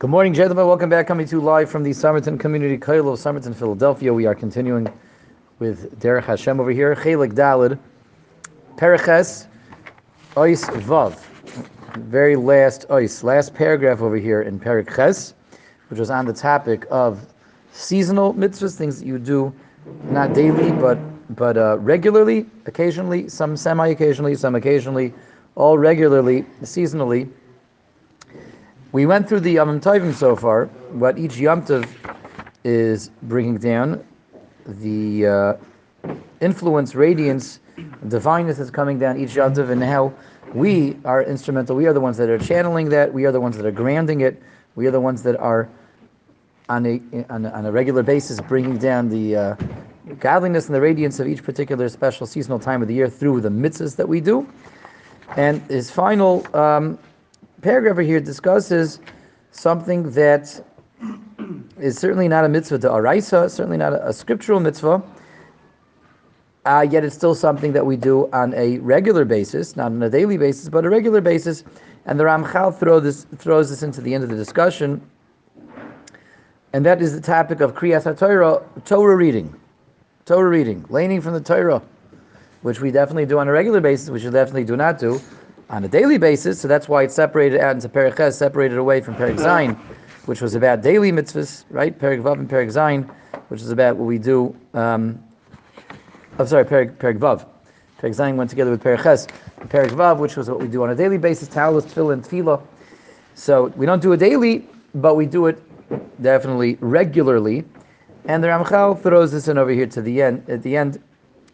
Good 0.00 0.10
morning, 0.10 0.32
gentlemen. 0.32 0.68
Welcome 0.68 0.90
back. 0.90 1.08
Coming 1.08 1.26
to 1.26 1.34
you 1.34 1.42
live 1.42 1.68
from 1.68 1.82
the 1.82 1.92
Somerton 1.92 2.38
Community 2.38 2.78
Koil 2.78 3.12
of 3.12 3.18
Somerton, 3.18 3.52
Philadelphia. 3.52 4.14
We 4.14 4.26
are 4.26 4.34
continuing 4.36 4.86
with 5.58 5.98
Derech 5.98 6.22
Hashem 6.22 6.60
over 6.60 6.70
here. 6.70 6.94
Chelik 6.94 7.32
Dalid, 7.32 7.76
Periches, 8.76 9.48
Ois 10.36 10.62
Vav. 10.82 11.18
Very 11.96 12.36
last 12.36 12.86
Ois, 12.90 13.24
last 13.24 13.54
paragraph 13.54 14.00
over 14.00 14.14
here 14.14 14.42
in 14.42 14.60
Periches, 14.60 15.34
which 15.88 15.98
was 15.98 16.10
on 16.10 16.26
the 16.26 16.32
topic 16.32 16.86
of 16.92 17.26
seasonal 17.72 18.34
mitzvahs, 18.34 18.76
things 18.76 19.00
that 19.00 19.06
you 19.06 19.18
do 19.18 19.52
not 20.04 20.32
daily, 20.32 20.70
but 20.70 20.96
but 21.34 21.56
uh, 21.56 21.76
regularly, 21.80 22.46
occasionally, 22.66 23.28
some 23.28 23.56
semi-occasionally, 23.56 24.36
some 24.36 24.54
occasionally, 24.54 25.12
all 25.56 25.76
regularly, 25.76 26.44
seasonally 26.62 27.28
we 28.92 29.06
went 29.06 29.28
through 29.28 29.40
the 29.40 29.52
Yom 29.52 29.80
Tovim 29.80 30.14
so 30.14 30.34
far, 30.34 30.66
what 30.92 31.18
each 31.18 31.36
Yom 31.36 31.62
Tov 31.62 31.88
is 32.64 33.10
bringing 33.22 33.58
down, 33.58 34.04
the 34.66 35.26
uh, 35.26 35.54
influence, 36.40 36.94
radiance, 36.94 37.60
divineness 38.08 38.58
is 38.58 38.70
coming 38.70 38.98
down 38.98 39.18
each 39.18 39.34
Yom 39.34 39.54
Tov, 39.54 39.70
and 39.70 39.82
how 39.82 40.12
we 40.54 40.96
are 41.04 41.22
instrumental. 41.22 41.76
We 41.76 41.86
are 41.86 41.92
the 41.92 42.00
ones 42.00 42.16
that 42.16 42.30
are 42.30 42.38
channeling 42.38 42.88
that. 42.88 43.12
We 43.12 43.26
are 43.26 43.32
the 43.32 43.40
ones 43.40 43.56
that 43.58 43.66
are 43.66 43.70
granting 43.70 44.22
it. 44.22 44.42
We 44.74 44.86
are 44.86 44.90
the 44.90 45.00
ones 45.00 45.22
that 45.24 45.36
are 45.36 45.68
on 46.68 46.86
a 46.86 47.00
on 47.30 47.44
a, 47.44 47.50
on 47.50 47.66
a 47.66 47.72
regular 47.72 48.02
basis 48.02 48.40
bringing 48.40 48.78
down 48.78 49.08
the 49.08 49.36
uh, 49.36 49.56
godliness 50.18 50.66
and 50.66 50.74
the 50.74 50.80
radiance 50.80 51.20
of 51.20 51.26
each 51.26 51.42
particular 51.42 51.88
special 51.88 52.26
seasonal 52.26 52.58
time 52.58 52.80
of 52.80 52.88
the 52.88 52.94
year 52.94 53.08
through 53.08 53.40
the 53.40 53.48
mitzvahs 53.48 53.96
that 53.96 54.08
we 54.08 54.20
do. 54.20 54.48
And 55.36 55.60
his 55.70 55.90
final 55.90 56.46
um, 56.56 56.98
paragraph 57.62 57.92
over 57.92 58.02
here 58.02 58.20
discusses 58.20 59.00
something 59.50 60.10
that 60.12 60.64
is 61.80 61.98
certainly 61.98 62.28
not 62.28 62.44
a 62.44 62.48
mitzvah 62.48 62.78
to 62.78 62.88
araisa, 62.88 63.50
certainly 63.50 63.76
not 63.76 63.92
a, 63.92 64.08
a 64.08 64.12
scriptural 64.12 64.60
mitzvah, 64.60 65.02
uh, 66.66 66.86
yet 66.88 67.04
it's 67.04 67.14
still 67.14 67.34
something 67.34 67.72
that 67.72 67.84
we 67.84 67.96
do 67.96 68.28
on 68.32 68.54
a 68.54 68.78
regular 68.78 69.24
basis, 69.24 69.74
not 69.76 69.86
on 69.86 70.02
a 70.02 70.10
daily 70.10 70.36
basis, 70.36 70.68
but 70.68 70.84
a 70.84 70.90
regular 70.90 71.20
basis. 71.20 71.64
And 72.06 72.18
the 72.18 72.24
Ramchal 72.24 72.78
throw 72.78 73.00
this, 73.00 73.26
throws 73.36 73.70
this 73.70 73.82
into 73.82 74.00
the 74.00 74.14
end 74.14 74.24
of 74.24 74.30
the 74.30 74.36
discussion, 74.36 75.00
and 76.72 76.84
that 76.84 77.00
is 77.00 77.14
the 77.14 77.20
topic 77.20 77.60
of 77.60 77.74
Kriyas 77.74 78.04
HaTorah, 78.04 78.84
Torah 78.84 79.16
reading. 79.16 79.54
Torah 80.26 80.48
reading, 80.50 80.84
laning 80.90 81.22
from 81.22 81.32
the 81.32 81.40
Torah, 81.40 81.82
which 82.62 82.80
we 82.80 82.90
definitely 82.90 83.24
do 83.24 83.38
on 83.38 83.48
a 83.48 83.52
regular 83.52 83.80
basis, 83.80 84.10
which 84.10 84.24
we 84.24 84.30
definitely 84.30 84.64
do 84.64 84.76
not 84.76 84.98
do 84.98 85.20
on 85.70 85.84
a 85.84 85.88
daily 85.88 86.18
basis, 86.18 86.60
so 86.60 86.68
that's 86.68 86.88
why 86.88 87.02
it's 87.02 87.14
separated 87.14 87.60
out 87.60 87.74
into 87.74 87.88
Perek 87.88 88.32
separated 88.32 88.78
away 88.78 89.00
from 89.00 89.14
Perek 89.14 89.38
Zayin, 89.38 89.76
which 90.26 90.40
was 90.40 90.54
about 90.54 90.80
daily 90.82 91.12
mitzvahs, 91.12 91.64
right? 91.70 91.98
Perek 91.98 92.22
Vav 92.22 92.34
and 92.34 92.48
Perek 92.48 92.68
Zayin, 92.68 93.08
which 93.48 93.60
is 93.60 93.70
about 93.70 93.96
what 93.96 94.06
we 94.06 94.18
do. 94.18 94.56
Um, 94.72 95.22
I'm 96.38 96.46
sorry, 96.46 96.64
Perek, 96.64 96.96
Perek 96.96 97.18
Vav. 97.18 97.46
Zayin 98.00 98.36
went 98.36 98.48
together 98.48 98.70
with 98.70 98.82
Perek 98.82 99.02
Ches. 99.02 99.26
Vav, 99.68 100.18
which 100.18 100.36
was 100.36 100.48
what 100.48 100.60
we 100.60 100.68
do 100.68 100.82
on 100.84 100.90
a 100.90 100.94
daily 100.94 101.18
basis, 101.18 101.48
Talis, 101.48 101.84
Tefillah, 101.84 102.26
Tefillah. 102.26 102.62
So 103.34 103.66
we 103.76 103.86
don't 103.86 104.00
do 104.00 104.12
it 104.12 104.18
daily, 104.18 104.66
but 104.94 105.16
we 105.16 105.26
do 105.26 105.46
it 105.46 105.62
definitely 106.22 106.78
regularly. 106.80 107.64
And 108.24 108.42
the 108.42 108.48
Ramchal 108.48 109.02
throws 109.02 109.32
this 109.32 109.48
in 109.48 109.58
over 109.58 109.70
here 109.70 109.86
to 109.86 110.00
the 110.00 110.22
end, 110.22 110.48
at 110.48 110.62
the 110.62 110.76
end 110.76 111.02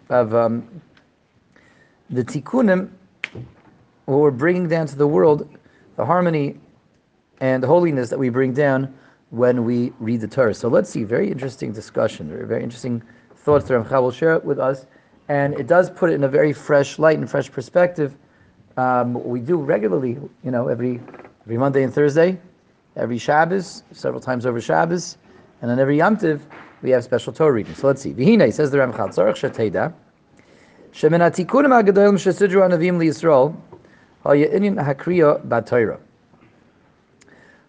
of 0.09 0.35
um, 0.35 0.69
the 2.11 2.25
Tikkunim 2.25 2.91
what 4.07 4.19
we're 4.19 4.31
bringing 4.31 4.69
down 4.69 4.87
to 4.87 4.97
the 4.97 5.07
world, 5.07 5.49
the 5.97 6.05
harmony 6.05 6.59
and 7.41 7.63
the 7.63 7.67
holiness 7.67 8.11
that 8.11 8.19
we 8.19 8.29
bring 8.29 8.53
down 8.53 8.95
when 9.31 9.65
we 9.65 9.93
read 9.99 10.21
the 10.21 10.29
Torah. 10.29 10.55
So 10.55 10.69
let's 10.69 10.91
see, 10.91 11.05
very 11.05 11.31
interesting 11.31 11.73
discussion, 11.73 12.29
very, 12.29 12.47
very 12.47 12.63
interesting 12.63 13.03
thoughts 13.37 13.67
that 13.69 13.75
Ramchal 13.75 14.03
will 14.03 14.11
share 14.13 14.39
with 14.41 14.59
us. 14.59 14.87
And 15.29 15.55
it 15.59 15.67
does 15.67 15.91
put 15.91 16.11
it 16.11 16.15
in 16.15 16.25
a 16.25 16.29
very 16.29 16.53
fresh 16.53 16.99
light 16.99 17.19
and 17.19 17.29
fresh 17.29 17.51
perspective. 17.51 18.17
Um, 18.77 19.15
we 19.25 19.41
do 19.41 19.57
regularly, 19.57 20.19
you 20.43 20.51
know, 20.51 20.69
every 20.69 21.01
every 21.43 21.59
Monday 21.59 21.83
and 21.83 21.93
Thursday, 21.93 22.39
every 22.97 23.19
Shabbos, 23.19 23.83
several 23.93 24.21
times 24.21 24.47
over 24.47 24.61
Shabbos, 24.61 25.17
and 25.63 25.71
on 25.71 25.79
every 25.79 25.99
Yom 25.99 26.17
Tiv, 26.17 26.47
we 26.83 26.91
have 26.91 27.05
special 27.05 27.33
Torah 27.33 27.53
reading. 27.53 27.75
So 27.75 27.87
let's 27.87 28.03
see. 28.03 28.13
Vihine 28.13 28.53
says 28.53 28.71
the 28.71 28.79
Ramchal, 28.79 29.15
Tzarech 29.15 29.51
Shateda, 29.51 29.93
Shemin 30.93 31.21
HaTikunim 31.21 31.83
HaGadolim 31.83 32.15
Shesidru 32.15 32.69
Anavim 32.69 32.99
LiYisrael, 32.99 33.57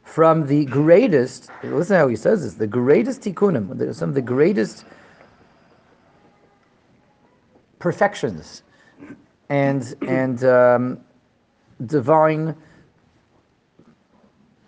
from 0.03 0.47
the 0.47 0.65
greatest, 0.65 1.49
listen 1.63 1.97
how 1.97 2.07
he 2.07 2.15
says 2.15 2.43
this, 2.43 2.53
the 2.53 2.67
greatest 2.67 3.21
tikkunim, 3.21 3.93
some 3.93 4.09
of 4.09 4.15
the 4.15 4.21
greatest 4.21 4.85
perfections 7.79 8.63
and 9.49 9.95
and 10.07 10.43
um, 10.45 10.99
divine 11.85 12.55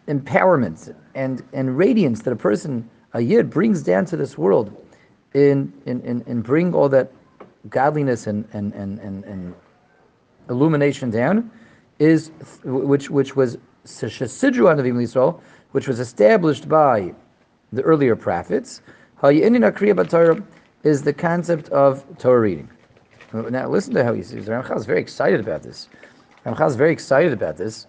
empowerment 0.07 0.93
and, 1.15 1.43
and 1.53 1.77
radiance 1.77 2.21
that 2.21 2.31
a 2.31 2.35
person, 2.35 2.89
a 3.13 3.21
yid, 3.21 3.49
brings 3.49 3.81
down 3.81 4.05
to 4.05 4.17
this 4.17 4.37
world 4.37 4.85
in 5.33 5.71
in, 5.85 6.01
in, 6.01 6.21
in 6.27 6.41
bring 6.41 6.73
all 6.73 6.89
that 6.89 7.11
godliness 7.69 8.27
and, 8.27 8.47
and, 8.53 8.73
and, 8.73 8.99
and, 8.99 9.23
and 9.25 9.55
illumination 10.49 11.09
down 11.09 11.49
is 11.99 12.31
which 12.63 13.09
which 13.09 13.35
was 13.35 13.57
Sidru 13.85 14.65
Anavim 14.67 14.95
Yisrael, 14.95 15.41
which 15.71 15.87
was 15.87 15.99
established 15.99 16.67
by 16.69 17.13
the 17.71 17.81
earlier 17.81 18.15
prophets. 18.15 18.81
is 19.23 21.01
the 21.01 21.13
concept 21.13 21.69
of 21.69 22.05
Torah 22.17 22.39
reading. 22.39 22.69
Now 23.33 23.67
listen 23.67 23.93
to 23.95 24.03
how 24.03 24.13
he 24.13 24.23
says. 24.23 24.47
Ramchal 24.47 24.77
is 24.77 24.85
very 24.85 25.01
excited 25.01 25.39
about 25.39 25.63
this. 25.63 25.89
Ramchal 26.45 26.67
is 26.67 26.75
very 26.75 26.93
excited 26.93 27.33
about 27.33 27.57
this, 27.57 27.87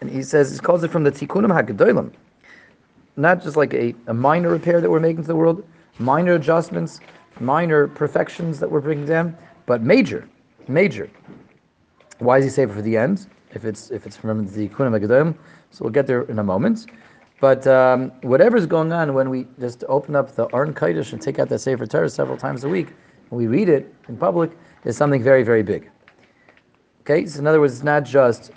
and 0.00 0.10
he 0.10 0.22
says 0.22 0.52
he 0.52 0.58
calls 0.58 0.84
it 0.84 0.90
from 0.90 1.04
the 1.04 1.10
Tikkunim 1.10 1.50
Hagadolim, 1.50 2.12
not 3.16 3.42
just 3.42 3.56
like 3.56 3.74
a, 3.74 3.94
a 4.06 4.14
minor 4.14 4.50
repair 4.50 4.80
that 4.80 4.90
we're 4.90 5.00
making 5.00 5.22
to 5.22 5.28
the 5.28 5.36
world, 5.36 5.66
minor 5.98 6.34
adjustments, 6.34 7.00
minor 7.40 7.88
perfections 7.88 8.60
that 8.60 8.70
we're 8.70 8.80
bringing 8.80 9.06
down, 9.06 9.36
but 9.66 9.82
major, 9.82 10.28
major. 10.68 11.10
Why 12.18 12.38
is 12.38 12.44
he 12.44 12.50
save 12.50 12.70
it 12.70 12.74
for 12.74 12.82
the 12.82 12.96
end? 12.96 13.26
If 13.54 13.64
it's 13.64 13.90
if 13.90 14.06
it's 14.06 14.16
from 14.16 14.46
the 14.46 14.68
Kunim 14.68 14.98
Agadim, 14.98 15.34
so 15.70 15.84
we'll 15.84 15.92
get 15.92 16.06
there 16.06 16.22
in 16.22 16.38
a 16.38 16.44
moment. 16.44 16.86
But 17.40 17.66
um, 17.66 18.12
whatever's 18.22 18.66
going 18.66 18.92
on 18.92 19.14
when 19.14 19.28
we 19.28 19.46
just 19.58 19.84
open 19.88 20.14
up 20.14 20.36
the 20.36 20.46
Arn 20.52 20.72
Kaidish 20.72 21.12
and 21.12 21.20
take 21.20 21.38
out 21.38 21.48
that 21.48 21.58
Sefer 21.58 21.86
Torah 21.86 22.08
several 22.08 22.38
times 22.38 22.62
a 22.64 22.68
week, 22.68 22.88
and 23.30 23.38
we 23.38 23.46
read 23.48 23.68
it 23.68 23.92
in 24.08 24.16
public, 24.16 24.52
is 24.84 24.96
something 24.96 25.22
very, 25.22 25.42
very 25.42 25.62
big. 25.62 25.90
Okay, 27.00 27.26
so 27.26 27.40
in 27.40 27.46
other 27.48 27.60
words, 27.60 27.74
it's 27.74 27.82
not 27.82 28.04
just 28.04 28.52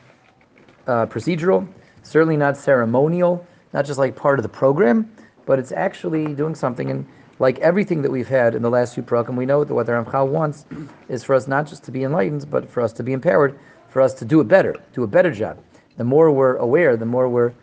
uh, 0.85 1.07
procedural, 1.07 1.67
certainly 2.03 2.37
not 2.37 2.55
ceremonial, 2.55 3.45
not 3.73 3.85
just 3.85 3.97
like 3.97 4.15
part 4.15 4.37
of 4.37 4.43
the 4.43 4.49
program, 4.49 5.11
but 5.47 5.57
it's 5.57 5.71
actually 5.71 6.35
doing 6.35 6.53
something. 6.53 6.91
And 6.91 7.07
like 7.39 7.59
everything 7.59 8.01
that 8.01 8.11
we've 8.11 8.27
had 8.27 8.55
in 8.55 8.61
the 8.61 8.69
last 8.69 8.93
few 8.93 9.03
program, 9.03 9.35
we 9.35 9.45
know 9.45 9.63
that 9.63 9.73
what 9.73 9.85
the 9.85 9.91
Ramchal 9.91 10.27
wants 10.27 10.65
is 11.09 11.23
for 11.23 11.35
us 11.35 11.47
not 11.47 11.67
just 11.67 11.83
to 11.83 11.91
be 11.91 12.03
enlightened, 12.03 12.49
but 12.49 12.69
for 12.69 12.81
us 12.81 12.93
to 12.93 13.03
be 13.03 13.13
empowered, 13.13 13.59
for 13.89 14.01
us 14.01 14.13
to 14.15 14.25
do 14.25 14.39
it 14.39 14.47
better, 14.47 14.75
do 14.93 15.03
a 15.03 15.07
better 15.07 15.31
job. 15.31 15.57
The 15.97 16.03
more 16.03 16.31
we're 16.31 16.57
aware, 16.57 16.97
the 16.97 17.05
more 17.05 17.27
we're 17.27 17.53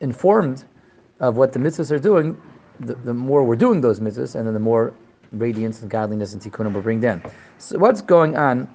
informed 0.00 0.64
of 1.20 1.36
what 1.36 1.52
the 1.52 1.58
mitzvahs 1.58 1.90
are 1.90 1.98
doing, 1.98 2.40
the, 2.80 2.94
the 2.94 3.14
more 3.14 3.44
we're 3.44 3.56
doing 3.56 3.80
those 3.80 4.00
mitzvahs, 4.00 4.34
and 4.34 4.46
then 4.46 4.54
the 4.54 4.60
more 4.60 4.94
radiance 5.32 5.82
and 5.82 5.90
godliness 5.90 6.32
and 6.32 6.42
tikkunim 6.42 6.72
will 6.72 6.80
bring 6.80 7.00
down. 7.00 7.22
So 7.58 7.78
what's 7.78 8.00
going 8.00 8.36
on? 8.36 8.68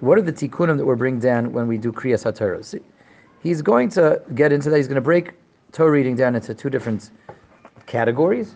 What 0.00 0.18
are 0.18 0.22
the 0.22 0.32
tikkunim 0.32 0.76
that 0.76 0.84
we're 0.84 0.96
bringing 0.96 1.20
down 1.20 1.52
when 1.52 1.66
we 1.66 1.78
do 1.78 1.92
kriyas 1.92 2.24
haTorah? 2.24 2.80
He's 3.42 3.62
going 3.62 3.88
to 3.90 4.20
get 4.34 4.52
into 4.52 4.70
that. 4.70 4.76
He's 4.76 4.88
going 4.88 4.96
to 4.96 5.00
break 5.00 5.32
Torah 5.72 5.90
reading 5.90 6.16
down 6.16 6.34
into 6.34 6.54
two 6.54 6.70
different 6.70 7.10
categories. 7.86 8.54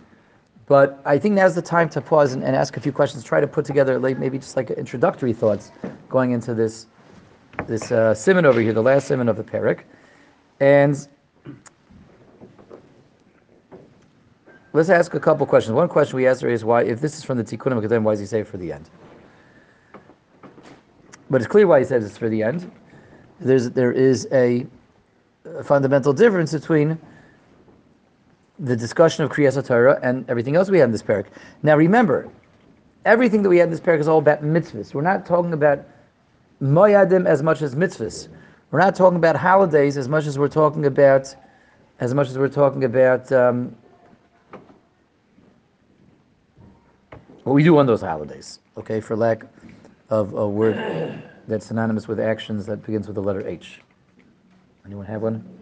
But 0.66 1.00
I 1.04 1.18
think 1.18 1.34
now's 1.34 1.54
the 1.54 1.62
time 1.62 1.88
to 1.90 2.00
pause 2.00 2.32
and, 2.32 2.44
and 2.44 2.54
ask 2.54 2.76
a 2.76 2.80
few 2.80 2.92
questions. 2.92 3.24
Try 3.24 3.40
to 3.40 3.46
put 3.46 3.64
together 3.64 3.98
like 3.98 4.18
maybe 4.18 4.38
just 4.38 4.56
like 4.56 4.70
introductory 4.70 5.32
thoughts 5.32 5.72
going 6.08 6.32
into 6.32 6.54
this 6.54 6.86
this 7.66 7.90
uh, 7.90 8.14
simon 8.14 8.46
over 8.46 8.60
here, 8.60 8.72
the 8.72 8.82
last 8.82 9.08
simon 9.08 9.28
of 9.28 9.36
the 9.36 9.42
parak, 9.42 9.80
and 10.60 11.08
let's 14.72 14.88
ask 14.88 15.14
a 15.14 15.20
couple 15.20 15.44
questions. 15.46 15.74
One 15.74 15.88
question 15.88 16.16
we 16.16 16.26
asked 16.26 16.44
is 16.44 16.64
why, 16.64 16.82
if 16.84 17.00
this 17.00 17.18
is 17.18 17.24
from 17.24 17.38
the 17.38 17.44
Tikkunim 17.44 17.86
then 17.88 18.04
why 18.04 18.12
does 18.12 18.20
he 18.20 18.26
say 18.26 18.42
for 18.44 18.56
the 18.56 18.72
end? 18.72 18.88
But 21.28 21.40
it's 21.40 21.48
clear 21.48 21.66
why 21.66 21.80
he 21.80 21.84
says 21.84 22.04
it's 22.04 22.16
for 22.16 22.28
the 22.28 22.42
end. 22.42 22.70
There's 23.40 23.70
there 23.70 23.92
is 23.92 24.28
a, 24.32 24.66
a 25.44 25.64
fundamental 25.64 26.12
difference 26.12 26.52
between 26.52 26.98
the 28.60 28.76
discussion 28.76 29.24
of 29.24 29.30
Kriyas 29.30 29.66
Torah 29.66 29.98
and 30.02 30.28
everything 30.28 30.54
else 30.54 30.70
we 30.70 30.78
had 30.78 30.84
in 30.84 30.92
this 30.92 31.02
parak. 31.02 31.26
Now 31.62 31.76
remember, 31.76 32.28
everything 33.04 33.42
that 33.42 33.48
we 33.48 33.56
had 33.56 33.64
in 33.64 33.70
this 33.70 33.80
parak 33.80 34.00
is 34.00 34.08
all 34.08 34.18
about 34.18 34.42
mitzvahs. 34.42 34.92
We're 34.92 35.00
not 35.00 35.24
talking 35.24 35.54
about 35.54 35.86
moyadim 36.62 37.26
as 37.26 37.42
much 37.42 37.62
as 37.62 37.74
mitzvahs. 37.74 38.28
We're 38.70 38.80
not 38.80 38.94
talking 38.94 39.16
about 39.16 39.34
holidays 39.34 39.96
as 39.96 40.08
much 40.08 40.26
as 40.26 40.38
we're 40.38 40.48
talking 40.48 40.86
about, 40.86 41.34
as 42.00 42.14
much 42.14 42.28
as 42.28 42.38
we're 42.38 42.48
talking 42.48 42.84
about 42.84 43.32
um, 43.32 43.74
what 47.44 47.54
we 47.54 47.64
do 47.64 47.78
on 47.78 47.86
those 47.86 48.02
holidays. 48.02 48.60
Okay, 48.76 49.00
for 49.00 49.16
lack 49.16 49.44
of 50.10 50.34
a 50.34 50.46
word 50.46 51.22
that's 51.48 51.66
synonymous 51.66 52.06
with 52.06 52.20
actions 52.20 52.66
that 52.66 52.84
begins 52.84 53.06
with 53.06 53.14
the 53.16 53.22
letter 53.22 53.46
H. 53.48 53.80
Anyone 54.84 55.06
have 55.06 55.22
one? 55.22 55.59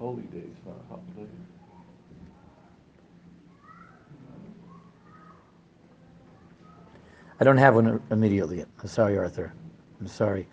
Holy 0.00 0.22
days, 0.22 0.56
not 0.64 0.76
holidays. 0.88 1.28
I 7.38 7.44
don't 7.44 7.58
have 7.58 7.74
one 7.74 8.02
immediately. 8.10 8.62
I'm 8.62 8.88
sorry, 8.88 9.18
Arthur. 9.18 9.52
I'm 10.00 10.06
sorry. 10.06 10.48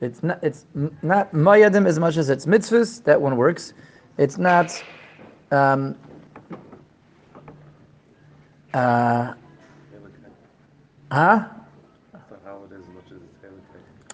It's 0.00 0.24
not. 0.24 0.42
It's 0.42 0.66
not 1.02 1.30
mayadim 1.30 1.86
as 1.86 2.00
much 2.00 2.16
as 2.16 2.30
it's 2.30 2.46
mitzvahs. 2.46 3.04
That 3.04 3.20
one 3.20 3.36
works. 3.36 3.74
It's 4.18 4.38
not. 4.38 4.82
Um, 5.52 5.96
uh, 8.74 9.34
huh? 11.12 11.44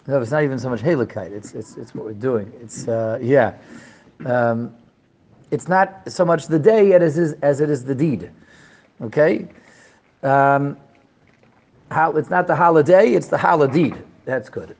No, 0.06 0.20
it's 0.20 0.30
not 0.30 0.44
even 0.44 0.58
so 0.58 0.68
much 0.68 0.82
halakite. 0.82 1.32
It's 1.32 1.54
it's 1.54 1.78
it's 1.78 1.94
what 1.94 2.04
we're 2.04 2.12
doing. 2.12 2.52
It's 2.60 2.86
uh, 2.88 3.18
yeah. 3.22 3.54
Um, 4.24 4.74
it's 5.50 5.68
not 5.68 6.10
so 6.10 6.24
much 6.24 6.46
the 6.46 6.58
day 6.58 6.88
yet 6.88 7.02
as 7.02 7.18
is 7.18 7.34
as 7.42 7.60
it 7.60 7.70
is 7.70 7.84
the 7.84 7.94
deed. 7.94 8.30
Okay. 9.00 9.48
Um, 10.22 10.76
how, 11.90 12.12
it's 12.12 12.30
not 12.30 12.46
the 12.46 12.56
holiday. 12.56 13.12
It's 13.12 13.28
the 13.28 13.38
holiday. 13.38 13.92
That's 14.24 14.48
good. 14.48 14.76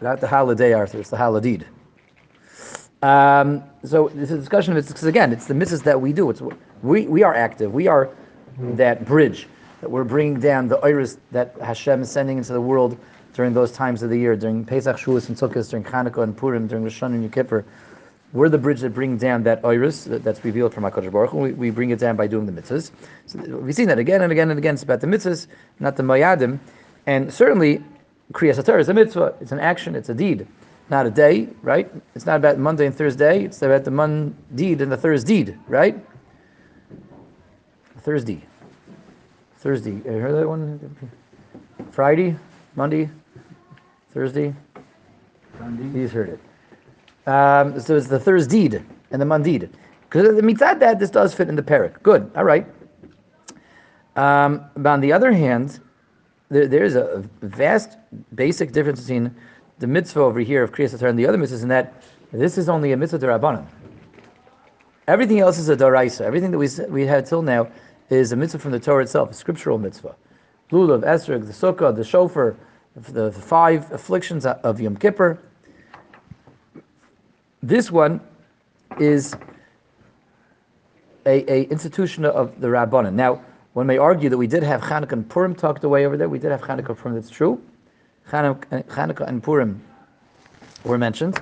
Not 0.00 0.20
the 0.20 0.28
holiday, 0.28 0.72
Arthur. 0.72 1.00
It's 1.00 1.10
the 1.10 1.16
holiday. 1.16 1.60
Um, 3.02 3.64
so 3.84 4.08
this 4.14 4.30
discussion 4.30 4.76
of 4.76 4.86
because 4.86 5.04
again, 5.04 5.32
it's 5.32 5.46
the 5.46 5.54
mitzvahs 5.54 5.82
that 5.84 6.00
we 6.00 6.12
do. 6.12 6.30
It's 6.30 6.42
we 6.82 7.06
we 7.06 7.22
are 7.22 7.34
active. 7.34 7.72
We 7.72 7.86
are 7.86 8.10
that 8.58 9.04
bridge 9.04 9.48
that 9.80 9.90
we're 9.90 10.04
bringing 10.04 10.40
down 10.40 10.68
the 10.68 10.78
iris 10.78 11.18
that 11.30 11.54
Hashem 11.60 12.02
is 12.02 12.10
sending 12.10 12.38
into 12.38 12.52
the 12.52 12.60
world 12.60 12.98
during 13.34 13.54
those 13.54 13.70
times 13.70 14.02
of 14.02 14.10
the 14.10 14.18
year, 14.18 14.34
during 14.34 14.64
Pesach, 14.64 14.96
Shavuos, 14.96 15.28
and 15.28 15.38
Sukkot, 15.38 15.70
during 15.70 15.84
Hanukkah 15.84 16.24
and 16.24 16.36
Purim, 16.36 16.66
during 16.66 16.82
Rosh 16.82 17.00
Hashanah 17.00 17.14
and 17.14 17.22
Yom 17.22 17.30
Kippur. 17.30 17.64
We're 18.32 18.50
the 18.50 18.58
bridge 18.58 18.80
that 18.80 18.90
bring 18.90 19.16
down 19.16 19.42
that 19.44 19.64
iris 19.64 20.04
that, 20.04 20.22
that's 20.22 20.44
revealed 20.44 20.74
from 20.74 20.84
HaKadosh 20.84 21.10
Baruch 21.10 21.30
Hu. 21.30 21.38
We, 21.38 21.52
we 21.52 21.70
bring 21.70 21.90
it 21.90 21.98
down 21.98 22.16
by 22.16 22.26
doing 22.26 22.44
the 22.44 22.52
mitzvahs. 22.52 22.90
So 23.26 23.38
we've 23.38 23.74
seen 23.74 23.88
that 23.88 23.98
again 23.98 24.20
and 24.20 24.30
again 24.30 24.50
and 24.50 24.58
again. 24.58 24.74
It's 24.74 24.82
about 24.82 25.00
the 25.00 25.06
mitzvahs, 25.06 25.46
not 25.80 25.96
the 25.96 26.02
mayadim. 26.02 26.58
And 27.06 27.32
certainly, 27.32 27.82
Kriyas 28.32 28.62
HaTorah 28.62 28.80
is 28.80 28.88
a 28.90 28.94
mitzvah. 28.94 29.34
It's 29.40 29.52
an 29.52 29.60
action. 29.60 29.94
It's 29.94 30.10
a 30.10 30.14
deed, 30.14 30.46
not 30.90 31.06
a 31.06 31.10
day, 31.10 31.48
right? 31.62 31.90
It's 32.14 32.26
not 32.26 32.36
about 32.36 32.58
Monday 32.58 32.84
and 32.84 32.94
Thursday. 32.94 33.44
It's 33.44 33.62
about 33.62 33.84
the 33.84 33.90
Mon 33.90 34.36
deed 34.54 34.82
and 34.82 34.92
the 34.92 34.96
Thursday 34.96 35.44
deed, 35.44 35.58
right? 35.66 35.96
Thursday. 38.00 38.42
Thursday. 39.56 39.92
You 39.92 40.02
heard 40.02 40.34
that 40.34 40.46
one? 40.46 40.96
Friday, 41.90 42.36
Monday, 42.76 43.08
Thursday. 44.12 44.54
He's 45.92 46.12
heard 46.12 46.28
it. 46.28 46.40
Um, 47.28 47.78
so 47.78 47.94
it's 47.94 48.06
the 48.06 48.18
Thursday 48.18 48.82
and 49.10 49.20
the 49.20 49.26
Mandid. 49.26 49.68
Because 50.08 50.34
the 50.34 50.42
mitzad 50.42 50.80
that 50.80 50.98
this 50.98 51.10
does 51.10 51.34
fit 51.34 51.50
in 51.50 51.56
the 51.56 51.62
parak. 51.62 52.02
Good. 52.02 52.30
All 52.34 52.44
right. 52.44 52.66
Um, 54.16 54.64
but 54.78 54.88
on 54.90 55.00
the 55.00 55.12
other 55.12 55.30
hand, 55.32 55.80
there, 56.48 56.66
there 56.66 56.84
is 56.84 56.96
a 56.96 57.22
vast 57.42 57.98
basic 58.34 58.72
difference 58.72 59.00
between 59.02 59.34
the 59.78 59.86
mitzvah 59.86 60.20
over 60.20 60.40
here 60.40 60.62
of 60.62 60.72
Kriyas 60.72 61.00
and 61.02 61.18
the 61.18 61.26
other 61.26 61.36
mitzvahs 61.36 61.62
in 61.62 61.68
that 61.68 62.02
this 62.32 62.56
is 62.56 62.70
only 62.70 62.92
a 62.92 62.96
mitzvah 62.96 63.18
derabanan. 63.18 63.66
Everything 65.06 65.40
else 65.40 65.58
is 65.58 65.68
a 65.68 65.76
daraisa. 65.76 66.22
Everything 66.22 66.50
that 66.50 66.58
we 66.58 66.68
we 66.88 67.06
had 67.06 67.26
till 67.26 67.42
now 67.42 67.68
is 68.08 68.32
a 68.32 68.36
mitzvah 68.36 68.58
from 68.58 68.72
the 68.72 68.80
Torah 68.80 69.02
itself, 69.02 69.30
a 69.30 69.34
scriptural 69.34 69.76
mitzvah. 69.76 70.16
Lulav, 70.72 71.04
Esrog, 71.04 71.46
the 71.46 71.52
Sukkah, 71.52 71.94
the 71.94 72.04
Shofar, 72.04 72.56
the, 72.96 73.30
the 73.30 73.32
five 73.32 73.92
afflictions 73.92 74.46
of 74.46 74.80
Yom 74.80 74.96
Kippur. 74.96 75.38
This 77.62 77.90
one 77.90 78.20
is 79.00 79.34
a, 81.26 81.52
a 81.52 81.62
institution 81.64 82.24
of 82.24 82.60
the 82.60 82.68
Rabbanan. 82.68 83.14
Now, 83.14 83.42
one 83.72 83.86
may 83.86 83.98
argue 83.98 84.28
that 84.28 84.38
we 84.38 84.46
did 84.46 84.62
have 84.62 84.80
Chanukah 84.80 85.12
and 85.12 85.28
Purim 85.28 85.54
tucked 85.54 85.84
away 85.84 86.06
over 86.06 86.16
there. 86.16 86.28
We 86.28 86.38
did 86.38 86.50
have 86.50 86.62
Chanukah 86.62 86.88
and 86.90 86.98
Purim, 86.98 87.14
that's 87.14 87.30
true. 87.30 87.60
Chanukah, 88.30 88.84
Chanukah 88.84 89.28
and 89.28 89.42
Purim 89.42 89.82
were 90.84 90.98
mentioned. 90.98 91.40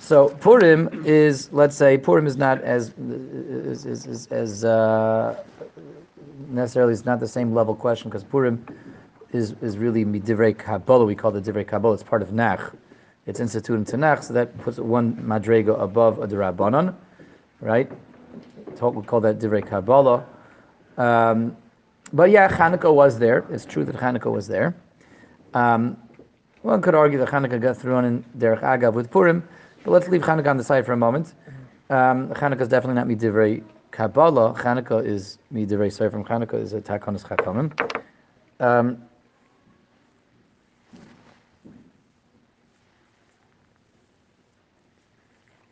So 0.00 0.30
Purim 0.40 1.04
is, 1.04 1.52
let's 1.52 1.76
say, 1.76 1.98
Purim 1.98 2.26
is 2.26 2.36
not 2.36 2.62
as 2.62 2.94
is, 2.98 3.84
is, 3.84 4.06
is, 4.06 4.26
as 4.28 4.64
uh, 4.64 5.42
necessarily 6.48 6.92
it's 6.94 7.04
not 7.04 7.20
the 7.20 7.28
same 7.28 7.52
level 7.52 7.74
question 7.74 8.08
because 8.08 8.24
Purim 8.24 8.64
is 9.32 9.54
is 9.60 9.76
really 9.76 10.04
midivrei 10.04 10.56
Kabbalah. 10.56 11.04
We 11.04 11.14
call 11.14 11.36
it 11.36 11.44
divrei 11.44 11.66
Kabbalah. 11.66 11.94
It's 11.94 12.02
part 12.02 12.22
of 12.22 12.32
Nach. 12.32 12.72
It's 13.28 13.40
instituted 13.40 13.74
in 13.74 13.84
Tanakh, 13.84 14.24
so 14.24 14.32
that 14.32 14.58
puts 14.60 14.78
one 14.78 15.14
madrega 15.16 15.78
above 15.78 16.18
a 16.18 16.26
derabanan, 16.26 16.94
right? 17.60 17.92
We 18.80 19.02
call 19.02 19.20
that 19.20 19.38
divrei 19.38 19.66
Kabbalah. 19.68 20.24
Um, 20.96 21.54
but 22.14 22.30
yeah, 22.30 22.48
Hanukkah 22.48 22.92
was 22.92 23.18
there. 23.18 23.44
It's 23.50 23.66
true 23.66 23.84
that 23.84 23.96
Hanukkah 23.96 24.32
was 24.32 24.48
there. 24.48 24.74
Um, 25.52 25.98
one 26.62 26.80
could 26.80 26.94
argue 26.94 27.18
that 27.18 27.28
Hanukkah 27.28 27.60
got 27.60 27.76
thrown 27.76 28.06
in 28.06 28.24
Derech 28.38 28.62
Agav 28.62 28.94
with 28.94 29.10
Purim, 29.10 29.46
but 29.84 29.90
let's 29.90 30.08
leave 30.08 30.22
Hanukkah 30.22 30.48
on 30.48 30.56
the 30.56 30.64
side 30.64 30.86
for 30.86 30.94
a 30.94 30.96
moment. 30.96 31.34
Um, 31.90 32.30
Hanukkah 32.30 32.62
is 32.62 32.68
definitely 32.68 32.94
not 32.94 33.08
midivrei 33.08 33.62
Kabbalah. 33.90 34.54
Hanukkah 34.54 35.04
is 35.04 35.36
midivrei 35.52 35.92
sorry 35.92 36.08
from 36.08 36.24
Hanukkah 36.24 36.62
is 36.62 36.72
a 36.72 36.80
takonis 36.80 37.26
chachamim. 37.26 37.78
Um, 38.58 39.02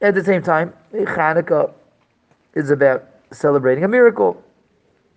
at 0.01 0.15
the 0.15 0.25
same 0.25 0.43
time, 0.43 0.73
Hanukkah 0.93 1.73
is 2.55 2.71
about 2.71 3.05
celebrating 3.33 3.85
a 3.85 3.89
miracle. 3.89 4.43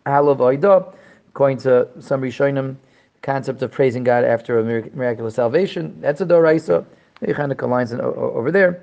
Halav 0.06 0.94
according 1.30 1.58
to 1.60 1.88
some 2.00 2.22
Rishonim, 2.22 2.76
concept 3.22 3.62
of 3.62 3.72
praising 3.72 4.04
God 4.04 4.24
after 4.24 4.60
a 4.60 4.64
miraculous 4.64 5.36
salvation. 5.36 6.00
That's 6.02 6.22
a 6.22 6.26
Doraisa. 6.26 6.86
Hanukkah 7.22 7.70
lines 7.70 7.92
in, 7.92 8.00
over 8.02 8.52
there. 8.52 8.82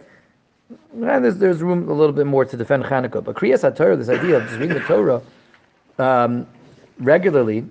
And 0.93 1.24
there's, 1.24 1.38
there's 1.38 1.62
room 1.62 1.88
a 1.88 1.93
little 1.93 2.12
bit 2.12 2.26
more 2.26 2.44
to 2.44 2.56
defend 2.56 2.84
Hanukkah. 2.84 3.24
But 3.24 3.36
Kriyas 3.36 3.70
HaTorah, 3.70 3.96
this 3.96 4.08
idea 4.08 4.36
of 4.36 4.44
just 4.44 4.58
reading 4.58 4.74
the 4.74 4.81
Torah 4.81 5.22
um, 5.98 6.46
regularly, 6.98 7.65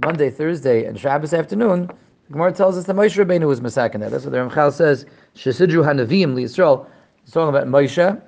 Monday, 0.00 0.30
Thursday, 0.30 0.84
and 0.84 0.98
Shabbos 0.98 1.34
afternoon, 1.34 1.90
Gemara 2.32 2.52
tells 2.52 2.76
us 2.76 2.84
that 2.84 2.94
Moshe 2.94 3.22
Rabbeinu 3.22 3.46
was 3.46 3.60
masakin 3.60 4.00
that. 4.00 4.12
That's 4.12 4.24
what 4.24 4.32
the 4.32 4.38
Ramchal 4.38 4.72
says. 4.72 5.04
Shesidru 5.34 5.84
Hanavim 5.84 6.34
liYisrael. 6.34 6.86
He's 7.24 7.32
talking 7.32 7.48
about 7.48 7.66
Moshe 7.66 8.22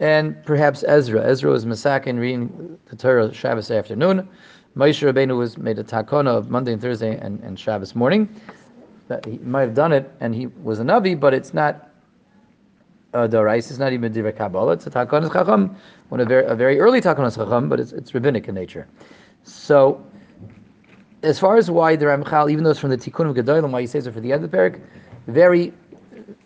and 0.00 0.42
perhaps 0.44 0.84
Ezra. 0.84 1.22
Ezra 1.22 1.50
was 1.50 1.66
masakin 1.66 2.18
reading 2.18 2.78
the 2.86 2.96
Torah 2.96 3.32
Shabbos 3.34 3.70
afternoon. 3.70 4.28
Moshe 4.76 5.12
Rabbeinu 5.12 5.36
was 5.36 5.58
made 5.58 5.78
a 5.78 5.84
takona 5.84 6.28
of 6.28 6.50
Monday 6.50 6.72
and 6.72 6.80
Thursday 6.80 7.18
and, 7.18 7.40
and 7.40 7.58
Shabbos 7.58 7.94
morning. 7.94 8.28
That 9.08 9.24
he 9.24 9.38
might 9.38 9.62
have 9.62 9.74
done 9.74 9.92
it, 9.92 10.10
and 10.20 10.34
he 10.34 10.46
was 10.46 10.80
a 10.80 10.82
navi, 10.82 11.18
but 11.18 11.32
it's 11.32 11.54
not 11.54 11.90
uh, 13.14 13.26
Dorais 13.26 13.70
is 13.70 13.78
not 13.78 13.92
even 13.92 14.12
Divrei 14.12 14.36
Kabbalah. 14.36 14.72
It's 14.72 14.86
a 14.86 14.90
Takonis 14.90 15.32
Chacham, 15.32 15.76
one 16.08 16.20
a 16.20 16.24
very, 16.24 16.44
a 16.44 16.54
very 16.54 16.78
early 16.78 17.00
Takonis 17.00 17.36
Chacham, 17.36 17.68
but 17.68 17.80
it's, 17.80 17.92
it's 17.92 18.14
rabbinic 18.14 18.48
in 18.48 18.54
nature. 18.54 18.86
So, 19.44 20.04
as 21.26 21.40
far 21.40 21.56
as 21.56 21.70
why 21.70 21.96
the 21.96 22.06
Ramchal, 22.06 22.50
even 22.50 22.62
though 22.62 22.70
it's 22.70 22.78
from 22.78 22.90
the 22.90 22.96
Tikkun 22.96 23.28
of 23.28 23.36
Gedolim, 23.36 23.70
why 23.70 23.80
he 23.80 23.86
says 23.86 24.06
it 24.06 24.12
for 24.12 24.20
the 24.20 24.32
end 24.32 24.44
of 24.44 24.50
the 24.50 24.56
parak, 24.56 24.80
very, 25.26 25.72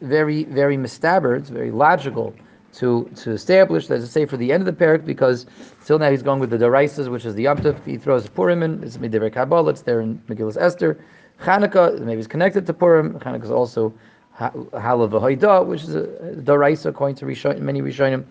very, 0.00 0.44
very 0.44 0.76
mistaber. 0.76 1.38
It's 1.38 1.50
very 1.50 1.70
logical 1.70 2.34
to 2.72 3.10
to 3.16 3.32
establish 3.32 3.88
that 3.88 4.00
it's 4.00 4.10
say 4.10 4.25
for 4.25 4.37
the 4.37 4.52
end 4.52 4.66
of 4.66 4.78
the 4.78 4.84
parak 4.84 5.04
because 5.04 5.44
till 5.84 5.99
now 5.99 6.10
he's 6.10 6.22
going 6.22 6.40
with 6.40 6.50
the 6.50 6.56
Daraisas, 6.56 7.10
which 7.10 7.26
is 7.26 7.34
the 7.34 7.42
Yom. 7.42 7.58
He 7.84 7.99
throws 7.99 8.26
Purim 8.28 8.62
in. 8.62 8.82
It's 8.82 8.96
Midivrei 8.96 9.32
Kabbalah. 9.32 9.70
It's 9.70 9.82
there 9.82 10.00
in 10.00 10.18
Megillas 10.28 10.56
Esther. 10.56 11.04
Chanukah 11.42 12.00
maybe 12.00 12.18
it's 12.18 12.28
connected 12.28 12.66
to 12.66 12.72
Purim. 12.72 13.18
Chanukah 13.20 13.44
is 13.44 13.50
also 13.50 13.92
Halav 14.38 15.66
which 15.66 15.82
is 15.82 15.94
a 15.94 16.04
Daraisa 16.49 16.87
according 16.87 17.16
to 17.16 17.26
Rishon, 17.26 17.58
many 17.60 17.82
Rishonim. 17.82 18.25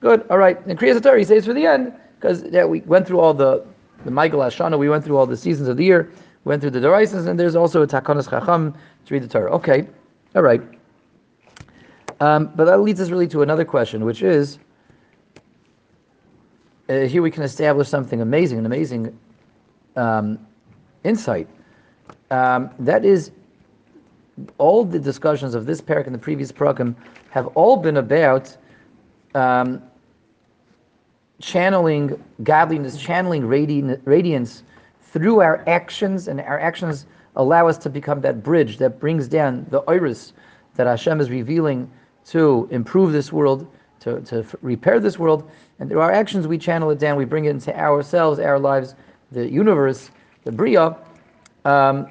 Good, 0.00 0.26
all 0.28 0.36
right. 0.36 0.60
And 0.66 0.78
Kriyas 0.78 1.02
Torah, 1.02 1.18
he 1.18 1.24
says 1.24 1.46
for 1.46 1.54
the 1.54 1.66
end, 1.66 1.94
because 2.16 2.44
yeah, 2.50 2.66
we 2.66 2.80
went 2.82 3.06
through 3.06 3.20
all 3.20 3.32
the 3.32 3.64
the 4.04 4.10
Michael 4.10 4.40
Ashana, 4.40 4.78
we 4.78 4.88
went 4.88 5.04
through 5.04 5.16
all 5.16 5.26
the 5.26 5.36
seasons 5.36 5.68
of 5.68 5.76
the 5.76 5.84
year, 5.84 6.10
went 6.44 6.60
through 6.60 6.70
the 6.70 6.80
Daraisas, 6.80 7.26
and 7.26 7.38
there's 7.38 7.56
also 7.56 7.82
a 7.82 7.86
Takonas 7.86 8.28
Chacham 8.28 8.72
to 9.06 9.14
read 9.14 9.22
the 9.22 9.28
Torah. 9.28 9.50
Okay, 9.52 9.86
all 10.34 10.42
right. 10.42 10.62
Um, 12.20 12.52
but 12.54 12.64
that 12.66 12.80
leads 12.80 13.00
us 13.00 13.10
really 13.10 13.28
to 13.28 13.42
another 13.42 13.64
question, 13.64 14.04
which 14.04 14.22
is 14.22 14.58
uh, 16.88 17.00
here 17.00 17.22
we 17.22 17.30
can 17.30 17.42
establish 17.42 17.88
something 17.88 18.20
amazing, 18.20 18.58
an 18.58 18.66
amazing 18.66 19.18
um, 19.96 20.38
insight. 21.02 21.48
Um, 22.30 22.70
that 22.78 23.04
is 23.04 23.30
all 24.58 24.84
the 24.84 24.98
discussions 24.98 25.54
of 25.54 25.66
this 25.66 25.80
parak 25.80 26.06
and 26.06 26.14
the 26.14 26.18
previous 26.18 26.50
parakim 26.52 26.94
have 27.30 27.46
all 27.48 27.76
been 27.76 27.96
about 27.96 28.56
um, 29.34 29.82
channeling 31.40 32.22
godliness, 32.42 32.96
channeling 32.96 33.42
radi- 33.42 34.00
radiance 34.04 34.62
through 35.00 35.40
our 35.40 35.62
actions, 35.68 36.28
and 36.28 36.40
our 36.40 36.58
actions 36.58 37.06
allow 37.36 37.66
us 37.66 37.78
to 37.78 37.90
become 37.90 38.20
that 38.20 38.42
bridge 38.42 38.78
that 38.78 39.00
brings 39.00 39.28
down 39.28 39.66
the 39.70 39.80
iris 39.82 40.32
that 40.74 40.86
Hashem 40.86 41.20
is 41.20 41.30
revealing 41.30 41.90
to 42.26 42.68
improve 42.70 43.12
this 43.12 43.32
world, 43.32 43.66
to, 44.00 44.20
to 44.22 44.44
repair 44.62 44.98
this 45.00 45.18
world. 45.18 45.48
And 45.78 45.88
through 45.88 46.00
our 46.00 46.12
actions, 46.12 46.46
we 46.46 46.58
channel 46.58 46.90
it 46.90 46.98
down, 46.98 47.16
we 47.16 47.24
bring 47.24 47.44
it 47.44 47.50
into 47.50 47.76
ourselves, 47.78 48.38
our 48.38 48.58
lives, 48.58 48.94
the 49.32 49.48
universe, 49.48 50.10
the 50.44 50.52
Bria. 50.52 50.96
Um, 51.64 52.08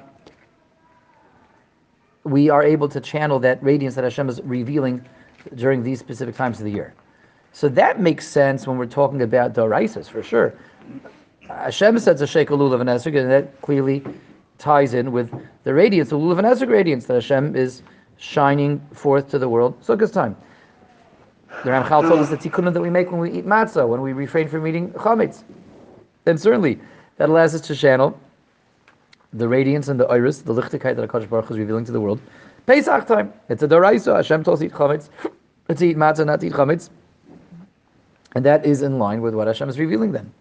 we 2.24 2.48
are 2.48 2.62
able 2.62 2.88
to 2.88 3.00
channel 3.00 3.38
that 3.40 3.62
radiance 3.62 3.94
that 3.96 4.04
Hashem 4.04 4.28
is 4.28 4.40
revealing 4.42 5.04
during 5.56 5.82
these 5.82 5.98
specific 5.98 6.34
times 6.34 6.58
of 6.58 6.64
the 6.64 6.72
year. 6.72 6.94
So 7.54 7.68
that 7.68 8.00
makes 8.00 8.26
sense 8.26 8.66
when 8.66 8.78
we're 8.78 8.86
talking 8.86 9.22
about 9.22 9.54
Doraisis, 9.54 10.08
for 10.08 10.24
sure. 10.24 10.54
Hashem 11.46 12.00
says 12.00 12.20
a 12.20 12.26
shekel 12.26 12.58
lulav 12.58 12.80
and 12.80 12.90
esrog, 12.90 13.16
and 13.16 13.30
that 13.30 13.62
clearly 13.62 14.02
ties 14.58 14.92
in 14.92 15.12
with 15.12 15.30
the 15.62 15.72
radiance, 15.72 16.10
the 16.10 16.18
lulav 16.18 16.38
and 16.38 16.48
esrog 16.48 16.68
radiance 16.68 17.06
that 17.06 17.14
Hashem 17.14 17.54
is 17.54 17.82
shining 18.16 18.84
forth 18.92 19.30
to 19.30 19.38
the 19.38 19.48
world. 19.48 19.80
Sukkot's 19.80 20.10
time. 20.10 20.36
The 21.62 21.70
Ramchal 21.70 22.08
told 22.08 22.18
us 22.18 22.28
the 22.28 22.36
tikkunim 22.36 22.74
that 22.74 22.80
we 22.80 22.90
make 22.90 23.12
when 23.12 23.20
we 23.20 23.30
eat 23.30 23.46
matzah, 23.46 23.86
when 23.86 24.02
we 24.02 24.12
refrain 24.12 24.48
from 24.48 24.66
eating 24.66 24.90
chametz. 24.90 25.44
And 26.26 26.40
certainly, 26.40 26.80
that 27.18 27.28
allows 27.28 27.54
us 27.54 27.60
to 27.68 27.76
channel 27.76 28.18
the 29.32 29.46
radiance 29.46 29.86
and 29.86 30.00
the 30.00 30.06
iris, 30.06 30.42
the 30.42 30.52
lichtigkeit 30.52 30.96
that 30.96 31.08
HaKadosh 31.08 31.28
Baruch 31.28 31.46
Hu 31.46 31.54
is 31.54 31.60
revealing 31.60 31.84
to 31.84 31.92
the 31.92 32.00
world. 32.00 32.20
Pesach 32.66 33.06
time. 33.06 33.32
It's 33.48 33.62
a 33.62 33.68
doraisa. 33.68 34.16
Hashem 34.16 34.42
tells 34.42 34.60
us 34.60 34.60
to 34.60 34.66
eat 34.66 34.72
chametz. 34.72 35.08
It's 35.68 35.78
to 35.78 35.86
eat 35.86 35.96
matzah, 35.96 36.26
not 36.26 36.40
to 36.40 36.48
eat 36.48 36.52
chametz. 36.52 36.90
And 38.34 38.44
that 38.44 38.66
is 38.66 38.82
in 38.82 38.98
line 38.98 39.20
with 39.22 39.34
what 39.34 39.46
Hashem 39.46 39.68
is 39.68 39.78
revealing 39.78 40.12
then. 40.12 40.32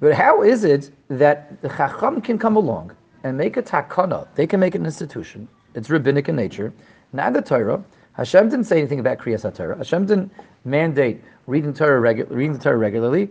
But 0.00 0.14
how 0.14 0.42
is 0.42 0.64
it 0.64 0.90
that 1.08 1.60
the 1.62 1.68
Chacham 1.68 2.20
can 2.20 2.38
come 2.38 2.56
along 2.56 2.92
and 3.24 3.36
make 3.36 3.56
a 3.56 3.62
takana? 3.62 4.28
They 4.34 4.46
can 4.46 4.60
make 4.60 4.74
an 4.74 4.84
institution. 4.84 5.48
It's 5.74 5.90
rabbinic 5.90 6.28
in 6.28 6.36
nature. 6.36 6.72
Not 7.12 7.32
the 7.32 7.42
Torah. 7.42 7.82
Hashem 8.12 8.48
didn't 8.48 8.66
say 8.66 8.78
anything 8.78 9.00
about 9.00 9.18
Kriyas 9.18 9.54
Torah. 9.54 9.76
Hashem 9.76 10.06
didn't 10.06 10.32
mandate 10.64 11.22
reading 11.46 11.72
Torah 11.72 12.00
regu- 12.00 12.28
reading 12.30 12.54
the 12.54 12.58
Torah 12.58 12.76
regularly. 12.76 13.28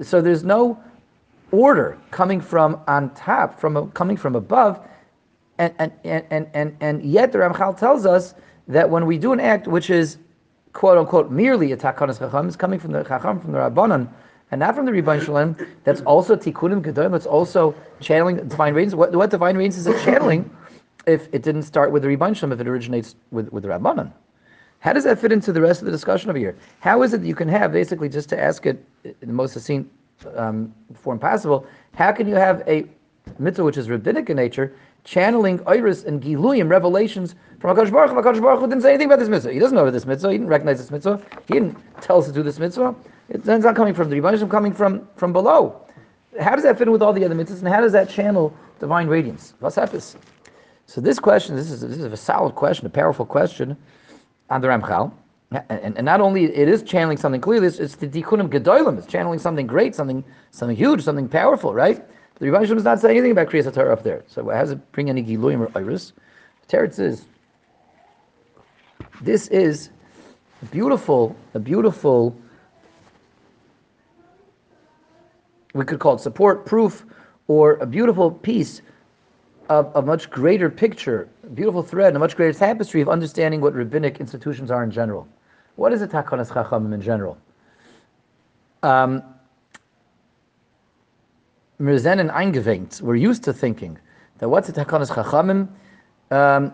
So 0.00 0.20
there's 0.20 0.44
no 0.44 0.82
order 1.52 1.98
coming 2.10 2.40
from 2.40 2.80
on 2.88 3.10
top, 3.14 3.60
from 3.60 3.76
a, 3.76 3.86
coming 3.88 4.16
from 4.16 4.34
above, 4.34 4.80
and 5.58 5.72
and, 5.78 5.92
and, 6.04 6.24
and, 6.30 6.50
and 6.54 6.76
and 6.80 7.02
yet 7.02 7.32
the 7.32 7.38
Ramchal 7.38 7.78
tells 7.78 8.06
us 8.06 8.34
that 8.66 8.88
when 8.88 9.06
we 9.06 9.18
do 9.18 9.32
an 9.32 9.40
act 9.40 9.68
which 9.68 9.90
is 9.90 10.18
quote 10.74 10.98
unquote 10.98 11.30
merely 11.30 11.72
a 11.72 11.76
takanas 11.76 12.18
chacham, 12.18 12.46
is 12.46 12.56
coming 12.56 12.78
from 12.78 12.92
the 12.92 13.02
chacham 13.02 13.40
from 13.40 13.52
the 13.52 13.58
rabbanon, 13.58 14.08
and 14.50 14.58
not 14.60 14.74
from 14.74 14.84
the 14.84 14.92
Rebbein 14.92 15.24
Shalom. 15.24 15.56
That's 15.84 16.02
also 16.02 16.36
tikkunim 16.36 16.82
gedolim. 16.82 17.12
That's 17.12 17.26
also 17.26 17.74
channeling 18.00 18.36
divine 18.46 18.74
radiance. 18.74 18.94
What, 18.94 19.12
what 19.14 19.30
divine 19.30 19.56
radiance 19.56 19.78
is 19.78 19.86
it 19.86 20.00
channeling? 20.04 20.50
If 21.06 21.28
it 21.32 21.42
didn't 21.42 21.62
start 21.62 21.90
with 21.90 22.02
the 22.02 22.08
Rebbein 22.08 22.36
Shalom, 22.36 22.52
if 22.52 22.60
it 22.60 22.68
originates 22.68 23.16
with 23.30 23.48
with 23.50 23.62
the 23.62 23.70
rabbanon. 23.70 24.12
How 24.80 24.92
does 24.92 25.04
that 25.04 25.18
fit 25.18 25.32
into 25.32 25.50
the 25.50 25.62
rest 25.62 25.80
of 25.80 25.86
the 25.86 25.92
discussion 25.92 26.28
over 26.28 26.38
here? 26.38 26.54
How 26.80 27.02
is 27.02 27.14
it 27.14 27.22
that 27.22 27.26
you 27.26 27.34
can 27.34 27.48
have, 27.48 27.72
basically, 27.72 28.10
just 28.10 28.28
to 28.28 28.38
ask 28.38 28.66
it 28.66 28.84
in 29.02 29.14
the 29.22 29.32
most 29.32 29.54
succinct 29.54 29.90
um, 30.36 30.74
form 30.92 31.18
possible, 31.18 31.66
how 31.94 32.12
can 32.12 32.28
you 32.28 32.34
have 32.34 32.62
a 32.68 32.86
mitzvah 33.38 33.64
which 33.64 33.78
is 33.78 33.88
rabbinic 33.88 34.28
in 34.28 34.36
nature, 34.36 34.74
channeling 35.04 35.60
iris 35.66 36.04
and 36.04 36.22
giluyim, 36.22 36.68
revelations 36.68 37.34
from 37.60 37.76
HaKadosh 37.76 37.92
Baruch 37.92 38.10
Hu? 38.10 38.16
HaKadosh 38.16 38.42
Baruch 38.42 38.60
Hu 38.60 38.66
didn't 38.66 38.82
say 38.82 38.90
anything 38.90 39.06
about 39.06 39.18
this 39.18 39.28
mitzvah. 39.28 39.52
He 39.52 39.58
doesn't 39.58 39.76
know 39.76 39.82
about 39.82 39.92
this 39.92 40.06
mitzvah. 40.06 40.32
He 40.32 40.38
didn't 40.38 40.48
recognize 40.48 40.78
this 40.78 40.90
mitzvah. 40.90 41.22
He 41.46 41.54
didn't 41.54 41.76
tell 42.00 42.18
us 42.18 42.26
to 42.26 42.32
do 42.32 42.42
this 42.42 42.58
mitzvah. 42.58 42.94
It's 43.28 43.46
not 43.46 43.76
coming 43.76 43.94
from 43.94 44.10
the 44.10 44.16
Rebbeinu, 44.16 44.34
it's 44.34 44.50
coming 44.50 44.72
from, 44.72 45.08
from 45.16 45.32
below. 45.32 45.80
How 46.40 46.54
does 46.54 46.64
that 46.64 46.78
fit 46.78 46.88
in 46.88 46.92
with 46.92 47.02
all 47.02 47.12
the 47.12 47.24
other 47.24 47.34
mitzvahs, 47.34 47.60
and 47.60 47.68
how 47.68 47.80
does 47.80 47.92
that 47.92 48.08
channel 48.08 48.54
divine 48.80 49.06
radiance? 49.06 49.54
What's 49.60 49.76
happens? 49.76 50.16
So 50.86 51.00
this 51.00 51.18
question, 51.18 51.56
this 51.56 51.70
is, 51.70 51.80
this 51.80 51.98
is 51.98 52.04
a 52.04 52.16
solid 52.16 52.54
question, 52.54 52.86
a 52.86 52.90
powerful 52.90 53.24
question 53.24 53.76
on 54.50 54.60
the 54.60 54.68
Ramchal. 54.68 55.12
And, 55.68 55.96
and 55.96 56.04
not 56.04 56.20
only 56.20 56.44
it 56.44 56.68
is 56.68 56.82
channeling 56.82 57.16
something 57.16 57.40
clearly, 57.40 57.68
it's, 57.68 57.78
it's 57.78 57.94
the 57.94 58.08
Tikkunim 58.08 58.48
Gedolim. 58.50 58.98
It's 58.98 59.06
channeling 59.06 59.38
something 59.38 59.66
great, 59.66 59.94
something 59.94 60.24
something 60.50 60.76
huge, 60.76 61.02
something 61.02 61.28
powerful, 61.28 61.72
right? 61.72 62.04
The 62.38 62.46
Rebbeinu 62.46 62.76
is 62.76 62.84
not 62.84 63.00
saying 63.00 63.16
anything 63.16 63.32
about 63.32 63.48
Kriyas 63.48 63.72
Torah 63.72 63.92
up 63.92 64.02
there. 64.02 64.24
So 64.26 64.48
how 64.50 64.60
does 64.60 64.72
it 64.72 64.92
bring 64.92 65.08
any 65.08 65.22
Giluim 65.22 65.60
or 65.60 65.70
Iris? 65.78 66.12
Teretz 66.68 66.98
is 66.98 67.26
this 69.20 69.48
is 69.48 69.90
a 70.62 70.66
beautiful, 70.66 71.36
a 71.54 71.58
beautiful. 71.58 72.36
We 75.72 75.84
could 75.84 75.98
call 75.98 76.14
it 76.14 76.20
support, 76.20 76.66
proof, 76.66 77.04
or 77.48 77.74
a 77.76 77.86
beautiful 77.86 78.30
piece 78.30 78.82
of 79.68 79.90
a 79.94 80.02
much 80.02 80.30
greater 80.30 80.70
picture, 80.70 81.28
a 81.42 81.48
beautiful 81.48 81.82
thread, 81.82 82.14
a 82.14 82.18
much 82.18 82.36
greater 82.36 82.56
tapestry 82.56 83.00
of 83.00 83.08
understanding 83.08 83.60
what 83.60 83.74
rabbinic 83.74 84.20
institutions 84.20 84.70
are 84.70 84.84
in 84.84 84.90
general. 84.90 85.26
What 85.76 85.92
is 85.92 86.02
a 86.02 86.08
takanas 86.08 86.50
chachamim 86.50 86.92
in 86.92 87.00
general? 87.00 87.38
Um, 88.82 89.22
wir 91.78 91.98
sind 91.98 92.30
eingewinkt. 92.30 93.02
We're 93.02 93.16
used 93.16 93.44
to 93.44 93.52
thinking 93.52 93.98
that 94.38 94.48
what's 94.48 94.68
a 94.68 94.72
takanas 94.72 95.10
chachamim? 95.10 95.68
Um, 96.30 96.72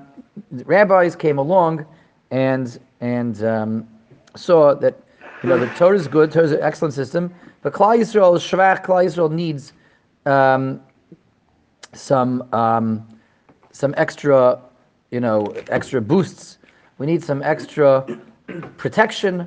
rabbis 0.65 1.17
came 1.17 1.39
along 1.39 1.87
and 2.31 2.79
and 3.01 3.43
um, 3.45 3.89
saw 4.37 4.75
that 4.75 4.95
you 5.43 5.49
know 5.49 5.59
the 5.59 5.67
Torah 5.69 5.97
is 5.97 6.07
good, 6.07 6.31
Torah 6.33 6.45
is 6.45 6.53
an 6.53 6.63
excellent 6.63 6.95
system, 6.95 7.33
but 7.63 7.73
Klal 7.73 7.99
Yisrael 7.99 8.37
is 8.37 8.43
shvach. 8.43 8.85
Klal 8.85 9.05
Yisrael 9.05 9.31
needs 9.31 9.73
um, 10.27 10.81
some 11.93 12.43
um, 12.53 13.07
some 13.73 13.95
extra, 13.97 14.61
you 15.11 15.21
know, 15.21 15.47
extra 15.69 16.01
boosts. 16.01 16.59
We 16.99 17.07
need 17.07 17.25
some 17.25 17.43
extra 17.43 18.05
protection. 18.77 19.47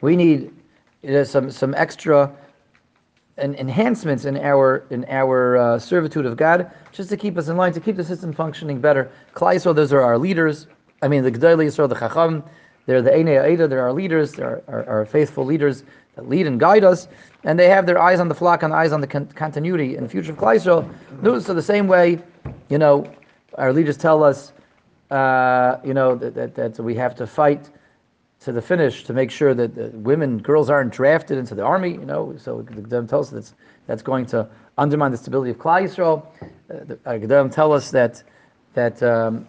We 0.00 0.16
need 0.16 0.52
you 1.02 1.12
know, 1.12 1.24
some 1.24 1.50
some 1.50 1.74
extra 1.74 2.32
enhancements 3.38 4.24
in 4.24 4.36
our 4.38 4.84
in 4.90 5.04
our 5.08 5.56
uh, 5.56 5.78
servitude 5.78 6.26
of 6.26 6.36
God, 6.36 6.70
just 6.92 7.08
to 7.10 7.16
keep 7.16 7.38
us 7.38 7.48
in 7.48 7.56
line, 7.56 7.72
to 7.72 7.80
keep 7.80 7.96
the 7.96 8.04
system 8.04 8.32
functioning 8.32 8.80
better. 8.80 9.10
Klal 9.34 9.54
Yisrael, 9.54 9.74
those 9.74 9.92
are 9.92 10.02
our 10.02 10.18
leaders. 10.18 10.66
I 11.02 11.08
mean, 11.08 11.22
the 11.22 11.32
Gedolei 11.32 11.66
Yisrael, 11.66 11.88
the 11.88 11.94
Chacham, 11.94 12.44
they're 12.86 13.02
the 13.02 13.10
Einei 13.10 13.42
Aida, 13.42 13.66
they're 13.66 13.82
our 13.82 13.92
leaders, 13.92 14.32
they're 14.32 14.62
our, 14.68 14.88
our, 14.88 15.06
faithful 15.06 15.44
leaders 15.44 15.82
that 16.14 16.28
lead 16.28 16.46
and 16.46 16.60
guide 16.60 16.84
us, 16.84 17.08
and 17.44 17.58
they 17.58 17.68
have 17.68 17.86
their 17.86 18.00
eyes 18.00 18.20
on 18.20 18.28
the 18.28 18.34
flock 18.34 18.62
and 18.62 18.72
eyes 18.72 18.92
on 18.92 19.00
the 19.00 19.06
con- 19.06 19.26
continuity 19.34 19.96
and 19.96 20.10
future 20.10 20.32
of 20.32 20.38
Klal 20.38 20.56
Yisrael. 20.56 21.42
So 21.42 21.54
the 21.54 21.62
same 21.62 21.88
way, 21.88 22.20
you 22.68 22.78
know, 22.78 23.10
our 23.54 23.72
leaders 23.72 23.96
tell 23.96 24.22
us, 24.22 24.52
uh, 25.10 25.78
you 25.84 25.94
know, 25.94 26.14
that, 26.16 26.34
that, 26.34 26.54
that 26.54 26.82
we 26.82 26.94
have 26.96 27.14
to 27.16 27.26
fight 27.26 27.70
to 28.44 28.52
the 28.52 28.62
finish 28.62 29.04
to 29.04 29.12
make 29.12 29.30
sure 29.30 29.54
that 29.54 29.94
women, 29.94 30.38
girls 30.38 30.70
aren't 30.70 30.92
drafted 30.92 31.38
into 31.38 31.54
the 31.54 31.62
army, 31.62 31.92
you 31.92 32.04
know, 32.04 32.34
so 32.36 32.62
the 32.62 32.72
Gedolim 32.82 33.08
tells 33.08 33.28
us 33.28 33.32
that's, 33.32 33.54
that's 33.86 34.02
going 34.02 34.26
to 34.26 34.48
undermine 34.78 35.10
the 35.10 35.16
stability 35.16 35.50
of 35.50 35.58
Klal 35.58 35.82
Yisrael. 35.82 36.26
Uh, 36.42 36.84
the 36.84 37.26
Gedolim 37.26 37.52
tell 37.52 37.72
us 37.72 37.90
that, 37.90 38.22
that 38.74 39.02
um, 39.02 39.46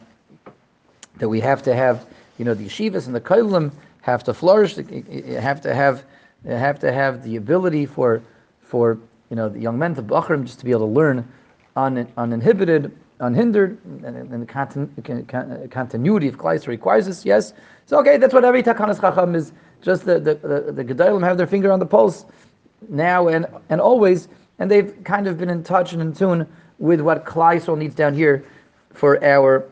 that 1.18 1.30
we 1.30 1.40
have 1.40 1.62
to 1.64 1.76
have, 1.76 2.06
you 2.38 2.46
know, 2.46 2.54
the 2.54 2.66
yeshivas 2.66 3.06
and 3.06 3.16
the 3.16 3.22
kolim 3.22 3.72
have 4.02 4.24
to 4.24 4.34
flourish, 4.34 4.76
have 4.76 5.62
to 5.62 5.74
have, 5.74 6.04
have 6.46 6.80
to 6.80 6.92
have 6.92 7.24
the 7.24 7.36
ability 7.36 7.86
for, 7.86 8.22
for 8.62 8.98
you 9.30 9.36
know, 9.36 9.50
the 9.50 9.60
young 9.60 9.78
men, 9.78 9.94
the 9.94 10.04
bachrim, 10.04 10.44
just 10.44 10.60
to 10.60 10.66
be 10.66 10.72
able 10.72 10.88
to 10.88 10.94
learn 10.94 11.28
un, 11.76 12.08
uninhibited, 12.18 12.92
unhindered, 13.20 13.78
and, 13.86 14.16
and 14.16 14.42
the 14.42 14.46
continu, 14.46 15.70
continuity 15.72 16.28
of 16.28 16.38
Kleist 16.38 16.68
requires 16.68 17.06
this. 17.06 17.26
Yes, 17.26 17.54
so 17.86 18.00
okay, 18.00 18.18
that's 18.18 18.34
what 18.34 18.46
every 18.46 18.64
takanas 18.64 19.00
chacham 19.00 19.36
is. 19.36 19.52
Just 19.82 20.06
the 20.06 20.20
the 20.20 20.36
the, 20.36 20.72
the 20.72 20.84
gedolim 20.84 21.24
have 21.24 21.38
their 21.38 21.48
finger 21.48 21.72
on 21.72 21.80
the 21.80 21.86
pulse 21.86 22.26
now 22.90 23.28
and 23.28 23.46
and 23.70 23.82
always, 23.82 24.28
and 24.60 24.70
they've 24.70 24.96
kind 25.04 25.28
of 25.28 25.38
been 25.38 25.50
in 25.50 25.64
touch 25.64 25.94
and 25.94 26.02
in 26.02 26.14
tune 26.14 26.48
with 26.80 27.02
what 27.02 27.26
Kleist 27.26 27.78
needs 27.78 27.96
down 27.96 28.14
here 28.14 28.46
for 28.94 29.24
our 29.24 29.66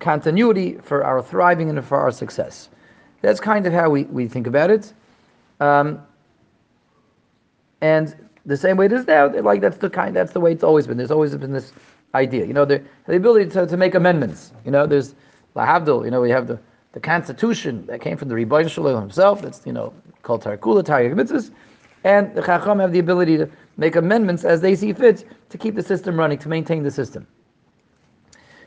continuity, 0.00 0.74
for 0.82 1.04
our 1.04 1.22
thriving, 1.22 1.70
and 1.70 1.84
for 1.84 1.98
our 1.98 2.12
success. 2.12 2.68
That's 3.22 3.40
kind 3.40 3.66
of 3.66 3.72
how 3.72 3.90
we, 3.90 4.04
we 4.04 4.28
think 4.28 4.46
about 4.46 4.70
it. 4.70 4.92
Um, 5.60 6.00
and 7.80 8.14
the 8.46 8.56
same 8.56 8.76
way 8.76 8.86
it 8.86 8.92
is 8.92 9.06
now, 9.06 9.28
like 9.40 9.60
that's 9.60 9.78
the 9.78 9.90
kind, 9.90 10.14
that's 10.14 10.32
the 10.32 10.40
way 10.40 10.52
it's 10.52 10.64
always 10.64 10.86
been. 10.86 10.96
There's 10.96 11.10
always 11.10 11.34
been 11.36 11.52
this 11.52 11.72
idea, 12.14 12.44
you 12.46 12.52
know, 12.52 12.64
the, 12.64 12.82
the 13.06 13.16
ability 13.16 13.50
to, 13.50 13.66
to 13.66 13.76
make 13.76 13.94
amendments. 13.94 14.52
You 14.64 14.70
know, 14.70 14.86
there's 14.86 15.14
lahavdil. 15.56 16.04
You 16.04 16.10
know, 16.10 16.20
we 16.20 16.30
have 16.30 16.46
the, 16.46 16.58
the 16.92 17.00
Constitution 17.00 17.86
that 17.86 18.00
came 18.00 18.16
from 18.16 18.28
the 18.28 18.34
Rebbein 18.34 18.68
Shalom 18.68 19.00
himself. 19.00 19.42
That's 19.42 19.62
you 19.66 19.72
know 19.72 19.92
called 20.22 20.42
Tarkula, 20.42 20.82
Taryag 20.82 21.14
Mitzvahs, 21.14 21.50
and 22.04 22.34
the 22.34 22.42
Chacham 22.42 22.78
have 22.78 22.92
the 22.92 22.98
ability 22.98 23.36
to 23.38 23.48
make 23.76 23.96
amendments 23.96 24.44
as 24.44 24.60
they 24.60 24.74
see 24.74 24.92
fit 24.92 25.24
to 25.50 25.58
keep 25.58 25.74
the 25.74 25.82
system 25.82 26.18
running, 26.18 26.38
to 26.38 26.48
maintain 26.48 26.82
the 26.82 26.90
system. 26.90 27.26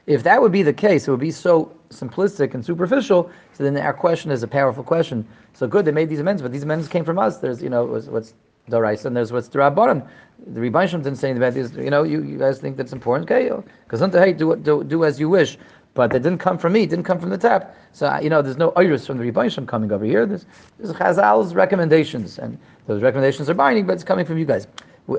If 0.08 0.24
that 0.24 0.42
would 0.42 0.52
be 0.52 0.64
the 0.64 0.74
case, 0.74 1.08
it 1.08 1.12
would 1.12 1.20
be 1.20 1.32
so 1.32 1.72
simplistic 1.90 2.54
and 2.54 2.66
superficial. 2.66 3.30
So 3.54 3.64
then 3.64 3.78
our 3.78 3.94
question 3.94 4.32
is 4.32 4.42
a 4.42 4.48
powerful 4.48 4.84
question. 4.84 5.28
So 5.54 5.68
good, 5.68 5.86
they 5.86 5.92
made 5.92 6.10
these 6.10 6.20
amendments, 6.20 6.42
but 6.42 6.52
these 6.52 6.64
amendments 6.64 6.92
came 6.92 7.06
from 7.06 7.20
us. 7.20 7.38
There's, 7.38 7.62
you 7.62 7.70
know, 7.70 7.86
was, 7.86 8.10
what's 8.10 8.34
Dorais 8.70 9.06
and 9.06 9.16
there's 9.16 9.32
what's 9.32 9.48
the 9.48 9.60
Rabbanon. 9.60 10.08
The 10.48 10.60
Rebbeinu 10.60 11.04
didn't 11.04 11.16
say 11.18 11.30
anything 11.30 11.44
about 11.44 11.54
these. 11.54 11.72
You 11.76 11.90
know, 11.90 12.04
you, 12.04 12.24
you 12.24 12.38
guys 12.38 12.60
think 12.60 12.78
that's 12.78 12.94
important, 12.94 13.30
okay? 13.30 13.52
Because 13.84 14.00
hey, 14.14 14.34
do, 14.34 14.56
do 14.56 14.84
do 14.84 15.06
as 15.06 15.20
you 15.20 15.30
wish. 15.30 15.58
But 15.94 16.16
it 16.16 16.24
didn't 16.24 16.38
come 16.38 16.58
from 16.58 16.74
me. 16.74 16.84
It 16.84 16.90
didn't 16.90 17.04
come 17.04 17.20
from 17.20 17.30
the 17.32 17.38
tap. 17.38 17.76
So 17.92 18.18
you 18.20 18.30
know, 18.30 18.42
there's 18.42 18.58
no 18.58 18.72
iris 18.78 19.06
from 19.06 19.18
the 19.18 19.30
Rebbeinu 19.30 19.68
coming 19.68 19.92
over 19.92 20.06
here. 20.06 20.26
There's, 20.26 20.46
there's 20.80 20.94
Chazal's 20.94 21.54
recommendations, 21.54 22.40
and 22.40 22.58
those 22.88 23.02
recommendations 23.02 23.50
are 23.50 23.54
binding, 23.54 23.86
but 23.86 23.94
it's 23.94 24.04
coming 24.04 24.26
from 24.26 24.38
you 24.38 24.46
guys. 24.46 24.68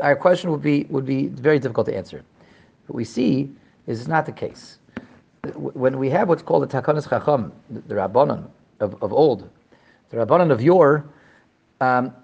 Our 0.01 0.17
question 0.17 0.51
would 0.51 0.63
be 0.63 0.87
would 0.89 1.05
be 1.05 1.29
very 1.29 1.59
difficult 1.59 1.87
to 1.89 1.97
answer. 1.97 2.25
What 2.87 2.97
we 2.97 3.05
see 3.05 3.51
is 3.87 4.09
not 4.09 4.27
the 4.27 4.33
case. 4.33 4.79
When 5.55 5.99
we 5.99 6.09
have 6.11 6.29
what's 6.29 6.43
called 6.43 6.69
the 6.69 6.83
Takanas 6.83 7.09
Chacham, 7.09 7.53
the 7.71 7.95
Rabbanon 7.95 8.49
of, 8.81 9.03
of 9.03 9.13
old, 9.13 9.49
the 10.11 10.17
Rabbanon 10.17 10.51
of 10.51 10.63
yore, 10.63 11.05
um, 11.81 12.15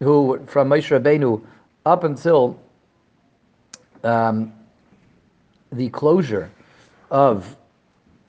who 0.00 0.40
from 0.46 0.68
Moshe 0.68 0.98
Rabbeinu 0.98 1.42
up 1.86 2.04
until 2.04 2.58
um, 4.02 4.52
the 5.72 5.88
closure 5.90 6.50
of 7.10 7.56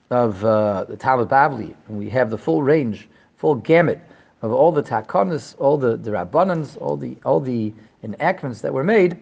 of 0.10 0.44
uh, 0.44 0.84
the 0.84 0.98
Talmud 0.98 1.30
Bavli, 1.30 1.74
and 1.88 1.98
we 1.98 2.10
have 2.10 2.30
the 2.30 2.38
full 2.38 2.62
range, 2.62 3.08
full 3.38 3.56
gamut 3.56 4.00
of 4.42 4.52
all 4.52 4.72
the 4.72 4.84
takanas, 4.84 5.56
all 5.58 5.78
the, 5.78 5.96
the 5.96 6.12
rabbanans, 6.12 6.80
all 6.82 6.98
the 6.98 7.16
all 7.24 7.40
the 7.40 7.74
enactments 8.04 8.62
that 8.62 8.74
were 8.74 8.84
made. 8.84 9.18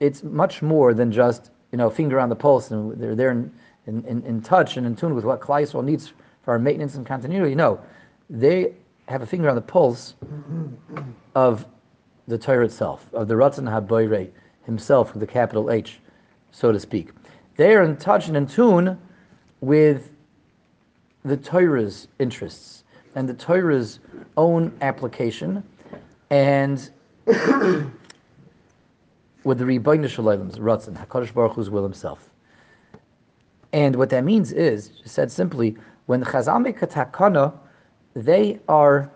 It's 0.00 0.22
much 0.22 0.62
more 0.62 0.94
than 0.94 1.10
just 1.10 1.50
you 1.72 1.78
know 1.78 1.90
finger 1.90 2.20
on 2.20 2.28
the 2.28 2.36
pulse, 2.36 2.70
and 2.70 2.98
they're 3.00 3.16
there 3.16 3.32
in, 3.32 3.52
in, 3.86 4.04
in, 4.04 4.22
in 4.22 4.40
touch 4.40 4.76
and 4.76 4.86
in 4.86 4.94
tune 4.94 5.14
with 5.14 5.24
what 5.24 5.40
Klai 5.40 5.84
needs 5.84 6.12
for 6.42 6.52
our 6.52 6.58
maintenance 6.58 6.94
and 6.94 7.04
continuity. 7.04 7.54
No, 7.54 7.80
they 8.30 8.74
have 9.08 9.22
a 9.22 9.26
finger 9.26 9.48
on 9.48 9.54
the 9.54 9.62
pulse 9.62 10.14
of 11.34 11.66
the 12.26 12.36
Torah 12.36 12.66
itself, 12.66 13.06
of 13.14 13.26
the 13.26 13.34
Ratzon 13.34 13.64
HaBoire 13.64 14.30
himself 14.64 15.14
with 15.14 15.20
the 15.20 15.26
capital 15.26 15.70
H, 15.70 15.98
so 16.50 16.72
to 16.72 16.78
speak. 16.78 17.10
They 17.56 17.74
are 17.74 17.82
in 17.82 17.96
touch 17.96 18.28
and 18.28 18.36
in 18.36 18.46
tune 18.46 18.98
with 19.62 20.10
the 21.24 21.38
Torah's 21.38 22.08
interests 22.18 22.84
and 23.14 23.26
the 23.26 23.34
Torah's 23.34 24.00
own 24.36 24.76
application 24.82 25.62
and 26.28 26.90
with 27.26 27.88
the 29.58 29.64
Rebbeinu 29.64 30.06
Shalom's 30.06 30.58
Ratzon, 30.58 30.94
HaKadosh 30.94 31.32
Baruch 31.32 31.54
Hu's 31.54 31.70
will 31.70 31.82
himself. 31.82 32.28
And 33.72 33.96
what 33.96 34.10
that 34.10 34.24
means 34.24 34.52
is, 34.52 34.92
said 35.04 35.32
simply, 35.32 35.78
when 36.06 36.22
Chazal 36.22 36.62
make 36.62 36.82
a 36.82 36.86
takana, 36.86 37.54
they 38.24 38.58
are 38.68 39.10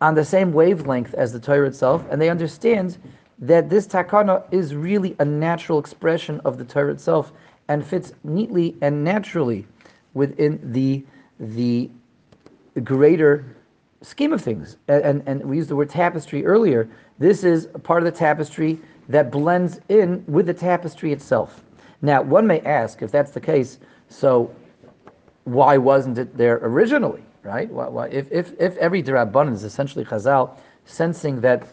on 0.00 0.14
the 0.14 0.24
same 0.24 0.52
wavelength 0.52 1.14
as 1.14 1.32
the 1.32 1.40
Torah 1.40 1.66
itself, 1.66 2.04
and 2.10 2.20
they 2.20 2.30
understand 2.30 2.98
that 3.38 3.68
this 3.68 3.86
takana 3.86 4.42
is 4.50 4.74
really 4.74 5.14
a 5.18 5.24
natural 5.24 5.78
expression 5.78 6.40
of 6.44 6.58
the 6.58 6.64
Torah 6.64 6.92
itself 6.92 7.32
and 7.68 7.84
fits 7.84 8.12
neatly 8.24 8.76
and 8.80 9.04
naturally 9.04 9.66
within 10.14 10.60
the 10.72 11.04
the 11.38 11.90
greater 12.82 13.44
scheme 14.00 14.32
of 14.32 14.40
things. 14.40 14.76
And, 14.88 15.02
and, 15.02 15.22
and 15.26 15.44
we 15.44 15.56
used 15.56 15.68
the 15.68 15.76
word 15.76 15.90
tapestry 15.90 16.46
earlier. 16.46 16.88
This 17.18 17.44
is 17.44 17.68
a 17.74 17.78
part 17.78 18.02
of 18.02 18.12
the 18.12 18.18
tapestry 18.18 18.78
that 19.08 19.30
blends 19.30 19.80
in 19.88 20.24
with 20.26 20.46
the 20.46 20.54
tapestry 20.54 21.12
itself. 21.12 21.62
Now, 22.02 22.22
one 22.22 22.46
may 22.46 22.60
ask 22.60 23.02
if 23.02 23.10
that's 23.10 23.32
the 23.32 23.40
case, 23.40 23.78
so 24.08 24.50
why 25.46 25.78
wasn't 25.78 26.18
it 26.18 26.36
there 26.36 26.58
originally, 26.62 27.22
right? 27.44 27.70
Why, 27.70 27.86
why, 27.86 28.08
if, 28.08 28.30
if, 28.32 28.52
if 28.58 28.76
every 28.78 29.00
Dirabban 29.00 29.52
is 29.52 29.62
essentially 29.62 30.04
Chazal 30.04 30.58
sensing 30.86 31.40
that 31.40 31.68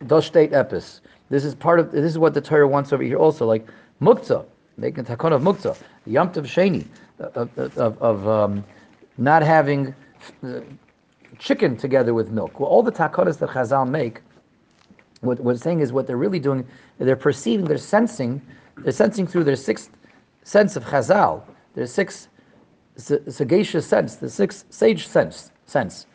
those 0.00 0.24
state 0.24 0.52
epis, 0.52 1.00
this 1.30 1.44
is 1.44 1.56
part 1.56 1.80
of, 1.80 1.90
this 1.90 2.04
is 2.04 2.18
what 2.18 2.32
the 2.32 2.40
Torah 2.40 2.68
wants 2.68 2.92
over 2.92 3.02
here 3.02 3.18
also, 3.18 3.44
like 3.44 3.66
muktzah, 4.00 4.44
making 4.76 5.04
takon 5.04 5.32
of 5.32 5.42
muktzah, 5.42 5.76
yom 6.06 6.30
tov 6.30 6.44
sheni, 6.44 6.86
of, 7.18 7.50
of, 7.58 8.00
of 8.00 8.28
um, 8.28 8.64
not 9.18 9.42
having 9.42 9.92
uh, 10.44 10.60
chicken 11.40 11.76
together 11.76 12.14
with 12.14 12.30
milk. 12.30 12.60
Well, 12.60 12.68
all 12.68 12.84
the 12.84 12.92
takonas 12.92 13.38
that 13.38 13.50
Chazal 13.50 13.88
make, 13.88 14.20
what 15.22 15.40
we're 15.40 15.56
saying 15.56 15.80
is 15.80 15.92
what 15.92 16.06
they're 16.06 16.16
really 16.16 16.40
doing, 16.40 16.64
they're 16.98 17.16
perceiving, 17.16 17.66
they're 17.66 17.78
sensing, 17.78 18.40
they're 18.78 18.92
sensing 18.92 19.26
through 19.26 19.42
their 19.42 19.56
sixth 19.56 19.90
sense 20.44 20.76
of 20.76 20.84
Chazal, 20.84 21.42
their 21.74 21.86
six 21.86 22.28
sagacious 22.96 23.86
sense, 23.86 24.16
the 24.16 24.28
six 24.28 24.64
sage 24.70 25.06
sense, 25.06 25.50
sense 25.66 26.06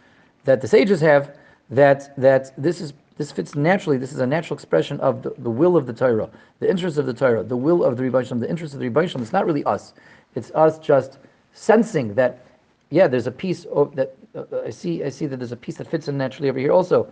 that 0.45 0.61
the 0.61 0.67
sages 0.67 1.01
have, 1.01 1.37
that 1.69 2.15
that 2.17 2.53
this 2.57 2.81
is 2.81 2.93
this 3.17 3.31
fits 3.31 3.55
naturally. 3.55 3.97
This 3.97 4.13
is 4.13 4.19
a 4.19 4.27
natural 4.27 4.55
expression 4.55 4.99
of 4.99 5.23
the, 5.23 5.33
the 5.39 5.49
will 5.49 5.75
of 5.75 5.87
the 5.87 5.93
Torah, 5.93 6.29
the 6.59 6.69
interest 6.69 6.97
of 6.97 7.05
the 7.05 7.13
Torah, 7.13 7.43
the 7.43 7.57
will 7.57 7.83
of 7.83 7.97
the 7.97 8.03
Rebbeinu, 8.03 8.39
the 8.39 8.49
interest 8.49 8.73
of 8.73 8.79
the 8.79 8.89
Rebbeinu. 8.89 9.21
It's 9.21 9.33
not 9.33 9.45
really 9.45 9.63
us. 9.63 9.93
It's 10.35 10.51
us 10.51 10.77
just 10.77 11.17
sensing 11.53 12.13
that, 12.13 12.45
yeah, 12.91 13.07
there's 13.07 13.27
a 13.27 13.31
piece 13.31 13.65
of, 13.65 13.95
that 13.95 14.15
uh, 14.35 14.43
I 14.65 14.69
see. 14.69 15.03
I 15.03 15.09
see 15.09 15.25
that 15.25 15.37
there's 15.37 15.51
a 15.51 15.57
piece 15.57 15.77
that 15.77 15.87
fits 15.87 16.07
in 16.07 16.17
naturally 16.17 16.49
over 16.49 16.59
here 16.59 16.71
also. 16.71 17.11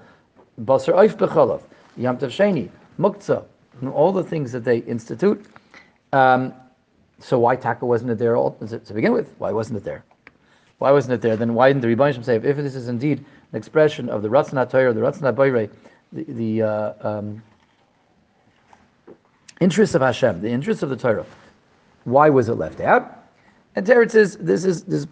Basar 0.61 0.93
oif 0.93 1.17
bechalav, 1.17 1.61
yam 1.97 2.17
sheni, 2.17 2.69
muktzah, 2.99 3.43
all 3.91 4.13
the 4.13 4.23
things 4.23 4.51
that 4.51 4.63
they 4.63 4.77
institute. 4.79 5.43
Um, 6.13 6.53
so 7.19 7.39
why 7.39 7.55
taka 7.55 7.85
wasn't 7.85 8.11
it 8.11 8.17
there 8.17 8.35
all, 8.35 8.51
to 8.51 8.93
begin 8.93 9.13
with? 9.13 9.29
Why 9.37 9.51
wasn't 9.51 9.77
it 9.77 9.83
there? 9.83 10.03
Why 10.79 10.91
wasn't 10.91 11.13
it 11.13 11.21
there? 11.21 11.37
Then 11.37 11.53
why 11.53 11.69
didn't 11.69 11.81
the 11.81 11.95
Rebbeinu 11.95 12.23
say, 12.23 12.35
if 12.35 12.57
this 12.57 12.75
is 12.75 12.89
indeed 12.89 13.19
an 13.19 13.57
expression 13.57 14.09
of 14.09 14.21
the 14.21 14.27
Ratzon 14.27 14.69
Torah, 14.69 14.93
the 14.93 14.99
Ratzon 14.99 15.33
Boire, 15.33 15.69
the, 16.11 16.23
the 16.23 16.61
uh, 16.61 16.93
um, 17.01 17.41
interest 19.61 19.95
of 19.95 20.01
Hashem, 20.01 20.41
the 20.41 20.49
interest 20.49 20.83
of 20.83 20.89
the 20.89 20.97
Torah, 20.97 21.25
why 22.03 22.29
was 22.29 22.49
it 22.49 22.55
left 22.55 22.81
out? 22.81 23.23
And 23.75 23.85
Teretz 23.85 24.11
says 24.11 24.37
this 24.37 24.65
is 24.65 24.83
this. 24.83 25.07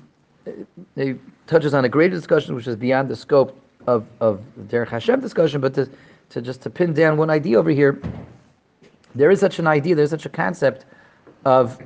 It 0.95 1.17
touches 1.47 1.73
on 1.73 1.85
a 1.85 1.89
greater 1.89 2.15
discussion 2.15 2.55
which 2.55 2.67
is 2.67 2.75
beyond 2.75 3.09
the 3.09 3.15
scope 3.15 3.59
of 3.87 4.05
of 4.19 4.41
the 4.55 4.63
Derech 4.63 4.89
Hashem 4.89 5.19
discussion, 5.21 5.61
but 5.61 5.73
to, 5.73 5.89
to 6.29 6.41
just 6.41 6.61
to 6.61 6.69
pin 6.69 6.93
down 6.93 7.17
one 7.17 7.29
idea 7.29 7.57
over 7.57 7.69
here, 7.69 8.01
there 9.15 9.31
is 9.31 9.39
such 9.39 9.59
an 9.59 9.67
idea, 9.67 9.95
there's 9.95 10.09
such 10.09 10.25
a 10.25 10.29
concept 10.29 10.85
of 11.45 11.79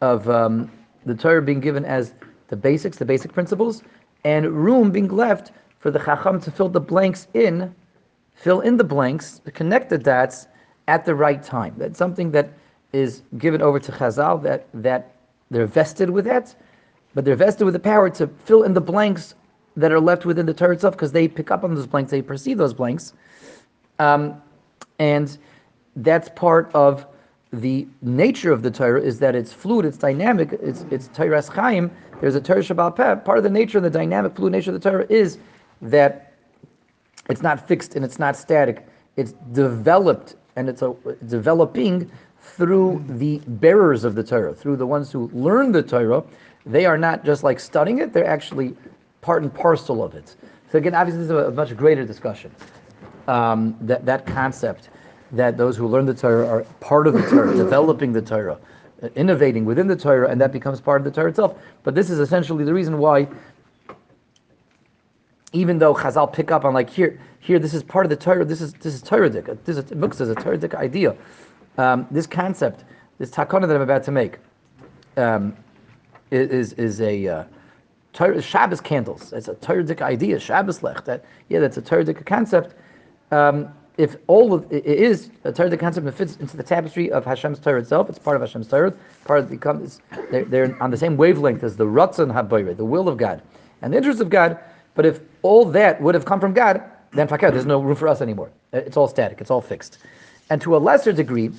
of 0.00 0.28
um, 0.28 0.70
the 1.04 1.14
Torah 1.14 1.42
being 1.42 1.60
given 1.60 1.84
as 1.84 2.14
the 2.48 2.56
basics, 2.56 2.96
the 2.96 3.04
basic 3.04 3.32
principles, 3.32 3.82
and 4.24 4.50
room 4.50 4.90
being 4.90 5.08
left 5.08 5.52
for 5.78 5.90
the 5.90 5.98
Chacham 5.98 6.40
to 6.40 6.50
fill 6.50 6.68
the 6.68 6.80
blanks 6.80 7.28
in, 7.34 7.74
fill 8.34 8.60
in 8.60 8.76
the 8.76 8.84
blanks, 8.84 9.40
connect 9.54 9.90
the 9.90 9.98
dots 9.98 10.46
at 10.88 11.04
the 11.04 11.14
right 11.14 11.42
time. 11.42 11.74
That's 11.78 11.98
something 11.98 12.30
that 12.32 12.52
is 12.92 13.22
given 13.38 13.62
over 13.62 13.78
to 13.78 13.92
Chazal 13.92 14.42
that 14.42 14.66
that 14.74 15.14
they're 15.50 15.66
vested 15.66 16.10
with 16.10 16.24
that, 16.26 16.54
but 17.14 17.24
they're 17.24 17.36
vested 17.36 17.64
with 17.64 17.74
the 17.74 17.80
power 17.80 18.10
to 18.10 18.26
fill 18.44 18.62
in 18.62 18.74
the 18.74 18.80
blanks 18.80 19.34
that 19.76 19.92
are 19.92 20.00
left 20.00 20.24
within 20.24 20.46
the 20.46 20.54
Torah 20.54 20.74
itself 20.74 20.94
because 20.94 21.12
they 21.12 21.28
pick 21.28 21.50
up 21.50 21.64
on 21.64 21.74
those 21.74 21.86
blanks, 21.86 22.10
they 22.10 22.22
perceive 22.22 22.58
those 22.58 22.74
blanks, 22.74 23.14
um, 23.98 24.40
and 24.98 25.38
that's 25.96 26.28
part 26.30 26.70
of 26.74 27.06
the 27.52 27.86
nature 28.02 28.52
of 28.52 28.62
the 28.62 28.70
Torah 28.70 29.00
is 29.00 29.18
that 29.18 29.34
it's 29.34 29.52
fluid, 29.52 29.84
it's 29.84 29.96
dynamic, 29.96 30.52
it's 30.52 30.84
it's 30.90 31.08
Torah 31.08 31.42
Chaim. 31.42 31.90
There's 32.20 32.36
a 32.36 32.40
Torah 32.40 32.60
Shabbat 32.60 32.96
Peh. 32.96 33.16
Part 33.16 33.38
of 33.38 33.44
the 33.44 33.50
nature 33.50 33.78
of 33.78 33.84
the 33.84 33.90
dynamic, 33.90 34.36
fluid 34.36 34.52
nature 34.52 34.70
of 34.72 34.80
the 34.80 34.90
Torah 34.90 35.06
is 35.08 35.38
that 35.82 36.32
it's 37.28 37.42
not 37.42 37.66
fixed 37.66 37.96
and 37.96 38.04
it's 38.04 38.18
not 38.18 38.36
static. 38.36 38.86
It's 39.16 39.32
developed 39.52 40.36
and 40.56 40.68
it's 40.68 40.82
a 40.82 40.94
developing 41.26 42.10
through 42.40 43.04
the 43.08 43.38
bearers 43.46 44.04
of 44.04 44.14
the 44.14 44.22
Torah, 44.22 44.54
through 44.54 44.76
the 44.76 44.86
ones 44.86 45.10
who 45.10 45.28
learn 45.32 45.72
the 45.72 45.82
Torah. 45.82 46.22
They 46.66 46.86
are 46.86 46.98
not 46.98 47.24
just 47.24 47.42
like 47.42 47.58
studying 47.58 47.98
it; 47.98 48.12
they're 48.12 48.26
actually 48.26 48.76
part 49.22 49.42
and 49.42 49.52
parcel 49.52 50.04
of 50.04 50.14
it. 50.14 50.36
So 50.70 50.78
again, 50.78 50.94
obviously, 50.94 51.22
this 51.22 51.30
is 51.30 51.48
a 51.48 51.50
much 51.50 51.76
greater 51.76 52.04
discussion. 52.04 52.54
Um, 53.26 53.76
that 53.82 54.06
that 54.06 54.26
concept 54.26 54.88
that 55.32 55.56
those 55.56 55.76
who 55.76 55.86
learn 55.86 56.06
the 56.06 56.14
Torah 56.14 56.46
are 56.46 56.64
part 56.80 57.06
of 57.06 57.14
the 57.14 57.22
Torah, 57.22 57.56
developing 57.56 58.12
the 58.12 58.22
Torah, 58.22 58.58
innovating 59.14 59.64
within 59.64 59.86
the 59.86 59.96
Torah, 59.96 60.28
and 60.28 60.40
that 60.40 60.52
becomes 60.52 60.80
part 60.80 61.00
of 61.00 61.04
the 61.04 61.10
Torah 61.10 61.30
itself. 61.30 61.58
But 61.82 61.94
this 61.94 62.10
is 62.10 62.18
essentially 62.18 62.64
the 62.64 62.74
reason 62.74 62.98
why, 62.98 63.28
even 65.52 65.78
though 65.78 65.94
Chazal 65.94 66.32
pick 66.32 66.50
up 66.50 66.64
on 66.64 66.74
like 66.74 66.90
here, 66.90 67.20
here 67.40 67.58
this 67.58 67.74
is 67.74 67.82
part 67.82 68.06
of 68.06 68.10
the 68.10 68.16
Torah. 68.16 68.44
This 68.44 68.60
is 68.60 68.72
this 68.74 68.94
is 68.94 69.02
Torahic. 69.02 69.64
This 69.64 69.76
is 69.76 69.84
books 69.84 70.20
is 70.20 70.30
a 70.30 70.34
Torahic 70.34 70.74
idea. 70.74 71.16
Um, 71.78 72.06
this 72.10 72.26
concept, 72.26 72.84
this 73.18 73.30
takana 73.30 73.66
that 73.66 73.76
I'm 73.76 73.82
about 73.82 74.04
to 74.04 74.10
make, 74.10 74.38
um, 75.16 75.56
is 76.30 76.74
is 76.74 77.00
a 77.00 77.26
uh, 77.26 77.44
Torah, 78.12 78.42
Shabbos 78.42 78.80
candles. 78.80 79.32
It's 79.32 79.48
a 79.48 79.54
Torahic 79.54 80.02
idea. 80.02 80.38
Shabbos 80.38 80.82
lech. 80.82 81.04
That 81.04 81.24
yeah, 81.48 81.60
that's 81.60 81.76
a 81.76 81.82
Torahic 81.82 82.24
concept. 82.26 82.74
Um, 83.30 83.72
if 83.96 84.16
all 84.26 84.54
of 84.54 84.70
it 84.72 84.84
is 84.84 85.30
a 85.44 85.52
Torah, 85.52 85.68
the 85.68 85.76
concept 85.76 86.06
that 86.06 86.14
fits 86.14 86.36
into 86.36 86.56
the 86.56 86.62
tapestry 86.62 87.10
of 87.10 87.24
Hashem's 87.24 87.58
Torah 87.58 87.80
itself, 87.80 88.08
it's 88.08 88.18
part 88.18 88.36
of 88.36 88.42
Hashem's 88.42 88.68
Torah. 88.68 88.92
Part 89.24 89.40
of 89.40 89.48
the 89.50 90.00
they're, 90.30 90.44
they're 90.44 90.82
on 90.82 90.90
the 90.90 90.96
same 90.96 91.16
wavelength 91.16 91.62
as 91.62 91.76
the 91.76 91.84
Ratzon 91.84 92.32
Habayre, 92.32 92.76
the 92.76 92.84
will 92.84 93.08
of 93.08 93.16
God, 93.16 93.42
and 93.82 93.92
the 93.92 93.96
interest 93.96 94.20
of 94.20 94.30
God. 94.30 94.58
But 94.94 95.06
if 95.06 95.20
all 95.42 95.64
that 95.66 96.00
would 96.00 96.14
have 96.14 96.24
come 96.24 96.40
from 96.40 96.52
God, 96.52 96.82
then 97.12 97.28
fakir, 97.28 97.50
there's 97.50 97.66
no 97.66 97.80
room 97.80 97.96
for 97.96 98.08
us 98.08 98.20
anymore. 98.20 98.50
Uh, 98.72 98.78
it's 98.78 98.96
all 98.96 99.08
static. 99.08 99.40
It's 99.40 99.50
all 99.50 99.60
fixed. 99.60 99.98
And 100.48 100.60
to 100.62 100.76
a 100.76 100.78
lesser 100.78 101.12
degree, 101.12 101.50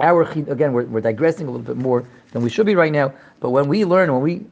our 0.00 0.22
again, 0.22 0.72
we're, 0.72 0.84
we're 0.84 1.00
digressing 1.00 1.46
a 1.46 1.50
little 1.50 1.66
bit 1.66 1.76
more 1.76 2.06
than 2.32 2.42
we 2.42 2.50
should 2.50 2.66
be 2.66 2.74
right 2.74 2.92
now. 2.92 3.12
But 3.40 3.50
when 3.50 3.68
we 3.68 3.84
learn, 3.84 4.12
when 4.12 4.22
we 4.22 4.46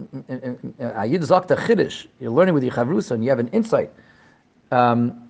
uh, 0.00 1.04
Chiddush, 1.04 2.06
you're 2.20 2.30
learning 2.30 2.54
with 2.54 2.64
your 2.64 2.72
Chavrusa, 2.72 3.12
and 3.12 3.22
you 3.22 3.30
have 3.30 3.38
an 3.38 3.48
insight. 3.48 3.90
Um, 4.72 5.23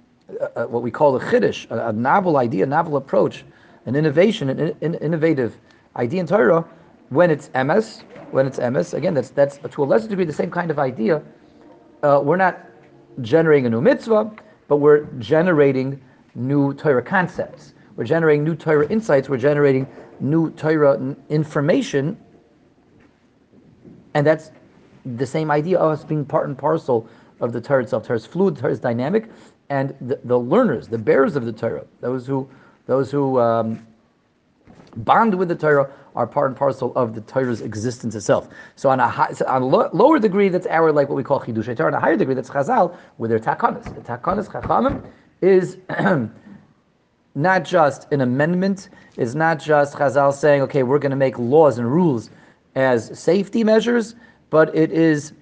uh, 0.56 0.64
what 0.64 0.82
we 0.82 0.90
call 0.90 1.16
a 1.16 1.20
chiddush, 1.20 1.70
a, 1.70 1.88
a, 1.88 1.92
novel 1.92 2.36
idea, 2.36 2.64
a 2.64 2.66
novel 2.66 2.96
approach, 2.96 3.44
an 3.86 3.94
innovation, 3.94 4.48
an, 4.48 4.76
an 4.80 4.94
innovative 4.94 5.58
idea 5.96 6.20
in 6.20 6.26
Torah, 6.26 6.64
when 7.10 7.30
it's 7.30 7.48
emes, 7.50 8.02
when 8.30 8.46
it's 8.46 8.58
emes, 8.58 8.94
again, 8.94 9.14
that's 9.14 9.30
that's 9.30 9.58
to 9.58 9.82
a 9.82 9.84
lesser 9.84 10.08
degree 10.08 10.24
the 10.24 10.32
same 10.32 10.50
kind 10.50 10.70
of 10.70 10.78
idea. 10.78 11.22
Uh, 12.02 12.20
we're 12.22 12.36
not 12.36 12.58
generating 13.20 13.66
a 13.66 13.70
new 13.70 13.80
mitzvah, 13.80 14.30
but 14.68 14.76
we're 14.78 15.04
generating 15.18 16.00
new 16.34 16.74
Torah 16.74 17.02
concepts. 17.02 17.74
We're 17.96 18.04
generating 18.04 18.42
new 18.44 18.56
Torah 18.56 18.88
insights. 18.88 19.28
We're 19.28 19.36
generating 19.36 19.86
new 20.20 20.50
Torah 20.52 21.14
information, 21.28 22.18
and 24.14 24.26
that's 24.26 24.50
the 25.04 25.26
same 25.26 25.50
idea 25.50 25.78
of 25.78 25.92
us 25.92 26.04
being 26.04 26.24
part 26.24 26.48
and 26.48 26.56
parcel 26.56 27.08
of 27.40 27.52
the 27.52 27.60
Torah 27.60 27.82
itself. 27.82 28.06
Torah 28.06 28.18
is 28.18 28.26
fluid, 28.26 28.56
Torah 28.56 28.72
is 28.72 28.80
dynamic, 28.80 29.28
and 29.70 29.94
the, 30.00 30.20
the 30.24 30.38
learners, 30.38 30.88
the 30.88 30.98
bearers 30.98 31.36
of 31.36 31.44
the 31.44 31.52
Torah, 31.52 31.84
those 32.00 32.26
who 32.26 32.48
those 32.86 33.10
who 33.10 33.38
um, 33.38 33.86
bond 34.96 35.34
with 35.34 35.48
the 35.48 35.54
Torah 35.54 35.90
are 36.14 36.26
part 36.26 36.48
and 36.48 36.56
parcel 36.56 36.92
of 36.94 37.14
the 37.14 37.20
Torah's 37.22 37.60
existence 37.60 38.14
itself. 38.14 38.48
So 38.76 38.88
on 38.88 39.00
a 39.00 39.08
high, 39.08 39.32
so 39.32 39.46
on 39.46 39.62
a 39.62 39.66
lo- 39.66 39.90
lower 39.92 40.18
degree, 40.18 40.48
that's 40.48 40.66
our 40.66 40.92
like 40.92 41.08
what 41.08 41.16
we 41.16 41.24
call 41.24 41.40
chidush 41.40 41.74
Torah. 41.76 41.88
On 41.88 41.94
a 41.94 42.00
higher 42.00 42.16
degree, 42.16 42.34
that's 42.34 42.50
Chazal 42.50 42.96
with 43.18 43.30
their 43.30 43.40
takanas. 43.40 43.84
The 43.94 44.00
takanas 44.00 44.48
chachamim 44.48 45.04
is 45.40 45.78
not 47.34 47.64
just 47.64 48.10
an 48.12 48.20
amendment. 48.20 48.90
Is 49.16 49.34
not 49.34 49.60
just 49.60 49.96
Chazal 49.96 50.32
saying, 50.32 50.62
okay, 50.62 50.82
we're 50.82 50.98
going 50.98 51.10
to 51.10 51.16
make 51.16 51.38
laws 51.38 51.78
and 51.78 51.90
rules 51.90 52.30
as 52.74 53.16
safety 53.18 53.62
measures, 53.62 54.16
but 54.50 54.74
it 54.74 54.92
is 54.92 55.32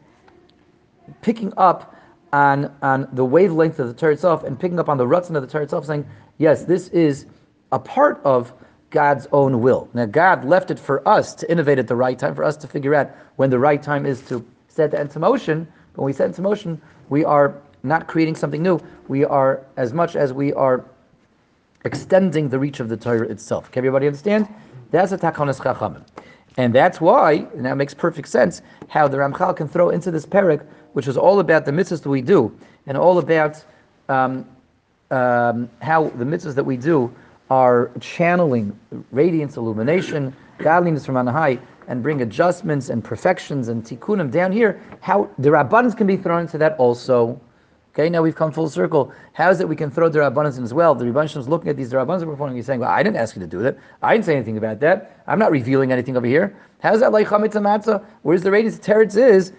picking 1.23 1.53
up 1.57 1.95
on, 2.33 2.75
on 2.83 3.09
the 3.13 3.25
wavelength 3.25 3.79
of 3.79 3.89
the 3.89 3.95
Torah 3.95 4.15
itself 4.15 4.45
and 4.45 4.59
picking 4.59 4.79
up 4.79 4.89
on 4.89 4.97
the 4.97 5.07
rutzin 5.07 5.37
of 5.37 5.43
the 5.43 5.49
Torah 5.49 5.65
itself, 5.65 5.87
saying, 5.87 6.07
yes, 6.39 6.65
this 6.65 6.89
is 6.89 7.27
a 7.73 7.79
part 7.79 8.21
of 8.25 8.53
God's 8.91 9.27
own 9.33 9.61
will. 9.61 9.89
Now, 9.95 10.07
God 10.07 10.45
left 10.45 10.71
it 10.71 10.79
for 10.79 11.07
us 11.09 11.35
to 11.37 11.51
innovate 11.51 11.79
at 11.79 11.89
the 11.89 11.97
right 11.97 12.19
time, 12.19 12.35
for 12.35 12.45
us 12.45 12.57
to 12.59 12.67
figure 12.67 12.95
out 12.95 13.11
when 13.37 13.51
the 13.51 13.59
right 13.59 13.83
time 13.83 14.07
is 14.07 14.21
to 14.23 14.45
set 14.69 14.95
into 14.95 15.19
motion. 15.19 15.67
But 15.95 16.03
when 16.03 16.07
we 16.07 16.13
set 16.13 16.27
into 16.27 16.43
motion, 16.43 16.81
we 17.09 17.25
are 17.25 17.61
not 17.83 18.07
creating 18.07 18.37
something 18.37 18.63
new. 18.63 18.81
We 19.09 19.25
are, 19.25 19.65
as 19.77 19.93
much 19.93 20.15
as 20.17 20.33
we 20.33 20.53
are 20.53 20.85
extending 21.85 22.49
the 22.49 22.59
reach 22.59 22.81
of 22.81 22.89
the 22.89 22.97
Torah 22.97 23.29
itself. 23.29 23.71
Can 23.71 23.81
everybody 23.81 24.07
understand? 24.07 24.49
That's 24.91 25.13
a 25.13 25.19
takonis 25.19 25.59
chachamim. 25.59 26.05
And 26.59 26.75
that's 26.75 27.01
why, 27.01 27.47
and 27.55 27.65
that 27.65 27.77
makes 27.77 27.95
perfect 27.95 28.29
sense, 28.29 28.61
how 28.89 29.09
the 29.09 29.17
Ramchal 29.17 29.57
can 29.57 29.69
throw 29.69 29.89
into 29.89 30.11
this 30.11 30.27
parak 30.27 30.67
which 30.93 31.09
is 31.09 31.17
all 31.17 31.41
about 31.41 31.65
the 31.65 31.73
mitzvahs 31.73 32.03
that 32.03 32.11
we 32.11 32.23
do, 32.23 32.57
and 32.87 32.97
all 32.97 33.19
about 33.19 33.65
um, 34.09 34.47
um, 35.11 35.69
how 35.81 36.09
the 36.11 36.25
mitzvahs 36.25 36.55
that 36.55 36.65
we 36.65 36.77
do 36.77 37.13
are 37.51 37.91
channeling 38.01 38.79
radiance, 39.11 39.57
illumination, 39.57 40.35
godliness 40.59 41.05
from 41.05 41.17
on 41.17 41.27
high, 41.27 41.59
and 41.89 42.03
bring 42.03 42.23
adjustments 42.23 42.89
and 42.89 43.05
perfections 43.05 43.69
and 43.69 43.85
tikkunim 43.85 44.31
down 44.31 44.53
here. 44.53 44.81
How 45.01 45.29
the 45.39 45.51
rabbans 45.51 45.95
can 45.95 46.07
be 46.07 46.17
thrown 46.17 46.43
into 46.43 46.59
that 46.59 46.77
also. 46.79 47.41
Okay, 47.93 48.09
now 48.09 48.23
we've 48.23 48.35
come 48.35 48.51
full 48.51 48.71
circle. 48.71 49.13
How 49.35 49.51
is 49.51 49.61
it 49.61 49.69
we 49.69 49.77
can 49.77 49.91
throw 49.91 50.09
the 50.09 50.21
rabbanas 50.21 50.57
in 50.57 50.65
as 50.65 50.73
well? 50.73 50.95
The 50.95 51.05
Rebbeinu 51.05 51.37
is 51.37 51.47
looking 51.47 51.69
at 51.69 51.77
these 51.77 51.93
we're 51.93 52.07
performing. 52.07 52.57
He's 52.57 52.65
saying, 52.65 52.81
"Well, 52.81 52.89
I 52.89 53.03
didn't 53.03 53.19
ask 53.19 53.37
you 53.37 53.41
to 53.41 53.47
do 53.47 53.59
that. 53.59 53.77
I 54.01 54.15
didn't 54.15 54.25
say 54.25 54.35
anything 54.35 54.57
about 54.57 54.81
that. 54.81 55.23
I'm 55.27 55.39
not 55.39 55.51
revealing 55.51 55.93
anything 55.93 56.17
over 56.17 56.27
here. 56.27 56.57
How's 56.81 57.01
that 57.01 57.13
like 57.13 57.27
chametz 57.27 57.53
matzah? 57.53 58.03
Where's 58.23 58.41
the 58.41 58.51
radiance? 58.51 58.79
Teretz 58.79 59.15
is 59.15 59.53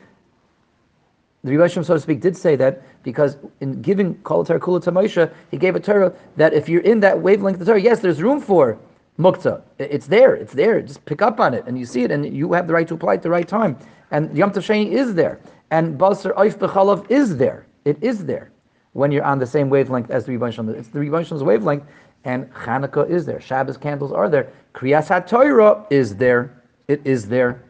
the 1.43 1.51
Rebbe 1.51 1.67
so 1.69 1.82
to 1.82 1.99
speak, 1.99 2.21
did 2.21 2.38
say 2.38 2.56
that 2.56 2.82
because 3.03 3.38
in 3.60 3.82
giving 3.82 4.15
Kol 4.23 4.45
Torah 4.45 4.60
Kula 4.60 4.82
to 4.84 4.91
Moshe, 4.93 5.32
he 5.51 5.58
gave 5.58 5.75
a 5.75 5.79
Torah 5.79 6.13
that 6.38 6.53
if 6.53 6.69
you're 6.69 6.82
in 6.82 7.01
that 7.01 7.19
wavelength 7.19 7.60
of 7.60 7.67
Torah, 7.67 7.82
yes, 7.82 7.99
there's 7.99 8.21
room 8.21 8.39
for 8.39 8.77
mukta. 9.19 9.62
It's 9.77 10.08
there. 10.08 10.36
It's 10.36 10.53
there. 10.53 10.82
Just 10.82 11.03
pick 11.06 11.21
up 11.21 11.41
on 11.41 11.53
it, 11.53 11.65
and 11.67 11.77
you 11.77 11.86
see 11.86 12.03
it, 12.03 12.12
and 12.12 12.34
you 12.34 12.53
have 12.53 12.67
the 12.67 12.73
right 12.73 12.88
to 12.88 12.93
apply 12.93 13.13
it 13.13 13.17
at 13.17 13.23
the 13.23 13.29
right 13.29 13.47
time. 13.47 13.77
And 14.12 14.36
Yom 14.38 14.51
Tov 14.51 14.60
Sheni 14.60 14.91
is 14.91 15.13
there, 15.15 15.41
and 15.69 15.99
Basar 15.99 16.34
Oif 16.36 16.56
B'Chalav 16.56 17.12
is 17.12 17.36
there. 17.36 17.65
It 17.84 17.97
is 18.01 18.23
there 18.23 18.51
when 18.93 19.12
you're 19.12 19.25
on 19.25 19.39
the 19.39 19.47
same 19.47 19.69
wavelength 19.69 20.12
as 20.12 20.25
the 20.25 20.32
Rebbe 20.32 20.45
It's 20.45 20.88
the 20.88 20.99
Rebbe 20.99 21.25
wavelength, 21.43 21.84
and 22.23 22.49
Hanukkah 22.53 23.10
is 23.10 23.25
there. 23.25 23.41
Shabbos 23.41 23.75
candles 23.75 24.13
are 24.13 24.29
there. 24.29 24.47
Kriyas 24.73 25.08
HaTorah 25.08 25.88
is 25.91 26.15
there. 26.15 26.63
It 26.88 27.01
is 27.03 27.27
there. 27.27 27.63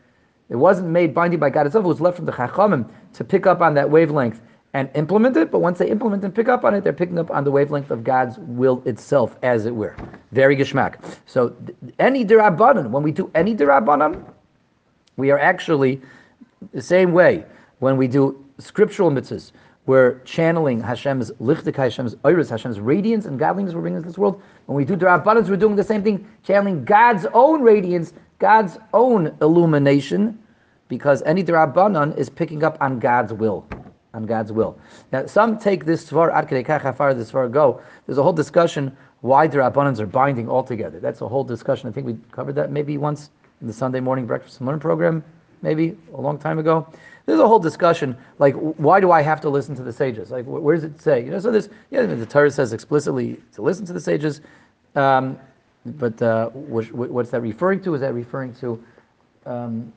It 0.50 0.58
wasn't 0.58 0.90
made 0.90 1.16
binding 1.16 1.40
by 1.40 1.50
God 1.50 1.66
itself. 1.66 1.86
It 1.86 1.88
was 1.88 2.02
left 2.02 2.18
from 2.18 2.26
the 2.26 2.32
Chachamim 2.32 2.88
to 3.14 3.24
pick 3.24 3.46
up 3.46 3.62
on 3.62 3.74
that 3.76 3.90
wavelength 3.90 4.42
and 4.74 4.90
implement 4.96 5.38
it. 5.38 5.52
But 5.52 5.60
once 5.60 5.78
they 5.80 5.90
implement 5.90 6.24
and 6.24 6.34
pick 6.34 6.48
up 6.48 6.64
on 6.64 6.74
it, 6.74 6.84
they're 6.84 6.94
picking 6.94 7.20
up 7.20 7.32
on 7.32 7.44
the 7.44 7.52
wavelength 7.52 7.92
of 7.92 8.04
God's 8.04 8.38
will 8.40 8.82
itself, 8.86 9.38
as 9.44 9.66
it 9.66 9.76
were. 9.76 9.96
Very 10.32 10.56
geschmack. 10.56 10.96
So 11.26 11.56
any 12.00 12.26
dirabanan, 12.26 12.90
when 12.90 13.04
we 13.04 13.12
do 13.12 13.30
any 13.36 13.56
dirabanan, 13.56 14.24
we 15.16 15.32
are 15.32 15.40
actually 15.40 16.02
the 16.74 16.82
same 16.82 17.12
way 17.12 17.46
when 17.80 17.98
we 17.98 18.08
do 18.08 18.44
scriptural 18.58 19.12
mitzvahs. 19.12 19.52
We're 19.86 20.20
channeling 20.20 20.80
Hashem's 20.80 21.30
lichtik, 21.42 21.76
Hashem's 21.76 22.16
iris, 22.24 22.50
Hashem's 22.50 22.80
radiance 22.80 23.26
and 23.26 23.38
godliness 23.38 23.74
we're 23.74 23.82
bringing 23.82 23.98
into 23.98 24.08
this 24.08 24.18
world. 24.18 24.42
When 24.66 24.78
we 24.78 24.86
do 24.86 24.96
dirabanans, 24.96 25.50
we're 25.50 25.58
doing 25.58 25.76
the 25.76 25.84
same 25.84 26.02
thing, 26.02 26.26
channeling 26.42 26.86
God's 26.86 27.26
own 27.34 27.62
radiance, 27.62 28.14
God's 28.40 28.78
own 28.94 29.36
illumination, 29.42 30.40
because 30.98 31.24
any 31.24 31.44
drabanan 31.44 32.16
is 32.16 32.30
picking 32.30 32.64
up 32.64 32.78
on 32.80 33.00
God's 33.00 33.34
will. 33.34 33.66
On 34.14 34.28
God's 34.28 34.52
will. 34.52 34.78
Now, 35.12 35.26
some 35.26 35.58
take 35.58 35.86
this 35.86 36.08
svar 36.08 36.32
ad 36.32 36.48
kach 36.48 36.82
how 36.82 36.92
far 36.92 37.16
this 37.16 37.32
svar 37.32 37.52
go. 37.52 37.82
There's 38.06 38.20
a 38.20 38.24
whole 38.24 38.40
discussion 38.44 38.96
why 39.22 39.48
drabanans 39.48 40.00
are 40.00 40.06
binding 40.06 40.48
altogether. 40.48 41.00
That's 41.00 41.22
a 41.22 41.28
whole 41.28 41.44
discussion. 41.44 41.90
I 41.90 41.92
think 41.92 42.06
we 42.06 42.16
covered 42.32 42.54
that 42.54 42.70
maybe 42.72 43.00
once 43.00 43.32
in 43.60 43.66
the 43.66 43.74
Sunday 43.74 44.02
morning 44.02 44.28
breakfast 44.28 44.60
and 44.60 44.68
learn 44.68 44.80
program, 44.80 45.24
maybe 45.64 45.98
a 46.14 46.22
long 46.22 46.38
time 46.38 46.60
ago. 46.60 46.88
There's 47.26 47.40
a 47.40 47.48
whole 47.48 47.58
discussion 47.58 48.16
like 48.38 48.54
why 48.54 49.00
do 49.00 49.10
I 49.10 49.24
have 49.24 49.42
to 49.42 49.50
listen 49.50 49.76
to 49.78 49.82
the 49.82 49.94
sages? 49.94 50.30
Like 50.30 50.46
where 50.46 50.76
does 50.76 50.84
it 50.84 51.02
say? 51.02 51.26
You 51.26 51.32
know, 51.32 51.40
so 51.40 51.50
this 51.50 51.70
yeah, 51.90 52.04
the 52.06 52.28
Torah 52.28 52.52
says 52.52 52.72
explicitly 52.72 53.42
to 53.54 53.64
listen 53.64 53.84
to 53.88 53.94
the 53.94 54.06
sages. 54.12 54.42
Um, 54.96 55.40
but 55.86 56.22
uh, 56.22 56.50
what's 56.50 57.32
that 57.32 57.42
referring 57.42 57.82
to? 57.82 57.96
Is 57.96 58.02
that 58.02 58.14
referring 58.14 58.54
to 58.56 58.84
um, 59.48 59.92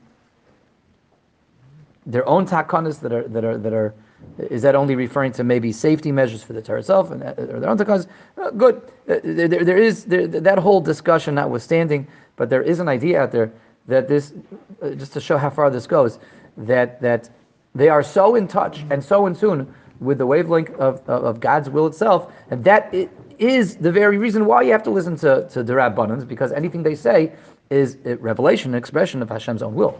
their 2.07 2.27
own 2.27 2.47
takanas 2.47 2.99
that 3.01 3.13
are 3.13 3.27
that 3.27 3.43
are 3.43 3.57
that 3.57 3.73
are 3.73 3.93
is 4.39 4.61
that 4.63 4.73
only 4.73 4.95
referring 4.95 5.31
to 5.33 5.43
maybe 5.43 5.71
safety 5.71 6.11
measures 6.11 6.41
for 6.41 6.53
the 6.53 6.61
Torah 6.61 6.79
itself 6.79 7.11
and 7.11 7.21
that, 7.21 7.37
or 7.37 7.59
their 7.59 7.69
own 7.69 7.77
takanas? 7.77 8.07
Uh, 8.41 8.49
good. 8.51 8.81
Uh, 9.07 9.19
there, 9.23 9.63
there 9.63 9.77
is 9.77 10.05
there, 10.05 10.25
that 10.27 10.57
whole 10.57 10.81
discussion 10.81 11.35
notwithstanding, 11.35 12.07
but 12.35 12.49
there 12.49 12.63
is 12.63 12.79
an 12.79 12.87
idea 12.87 13.21
out 13.21 13.31
there 13.31 13.51
that 13.87 14.07
this, 14.07 14.33
uh, 14.81 14.89
just 14.91 15.13
to 15.13 15.21
show 15.21 15.37
how 15.37 15.49
far 15.49 15.69
this 15.69 15.85
goes, 15.85 16.17
that 16.57 16.99
that 17.01 17.29
they 17.75 17.89
are 17.89 18.01
so 18.01 18.35
in 18.35 18.47
touch 18.47 18.83
and 18.89 19.03
so 19.03 19.27
in 19.27 19.35
tune 19.35 19.71
with 19.99 20.17
the 20.17 20.25
wavelength 20.25 20.71
of, 20.75 20.97
of, 21.07 21.23
of 21.23 21.39
God's 21.39 21.69
will 21.69 21.87
itself, 21.87 22.31
and 22.49 22.63
that 22.63 22.93
it 22.93 23.09
is 23.39 23.75
the 23.77 23.91
very 23.91 24.17
reason 24.17 24.45
why 24.45 24.61
you 24.61 24.71
have 24.71 24.83
to 24.83 24.89
listen 24.91 25.15
to, 25.17 25.47
to 25.49 25.63
the 25.63 25.73
Rabbanans, 25.73 26.27
because 26.27 26.51
anything 26.51 26.83
they 26.83 26.95
say 26.95 27.31
is 27.69 27.97
a 28.05 28.15
revelation, 28.17 28.73
an 28.73 28.77
expression 28.77 29.21
of 29.21 29.29
Hashem's 29.29 29.61
own 29.61 29.75
will. 29.75 29.99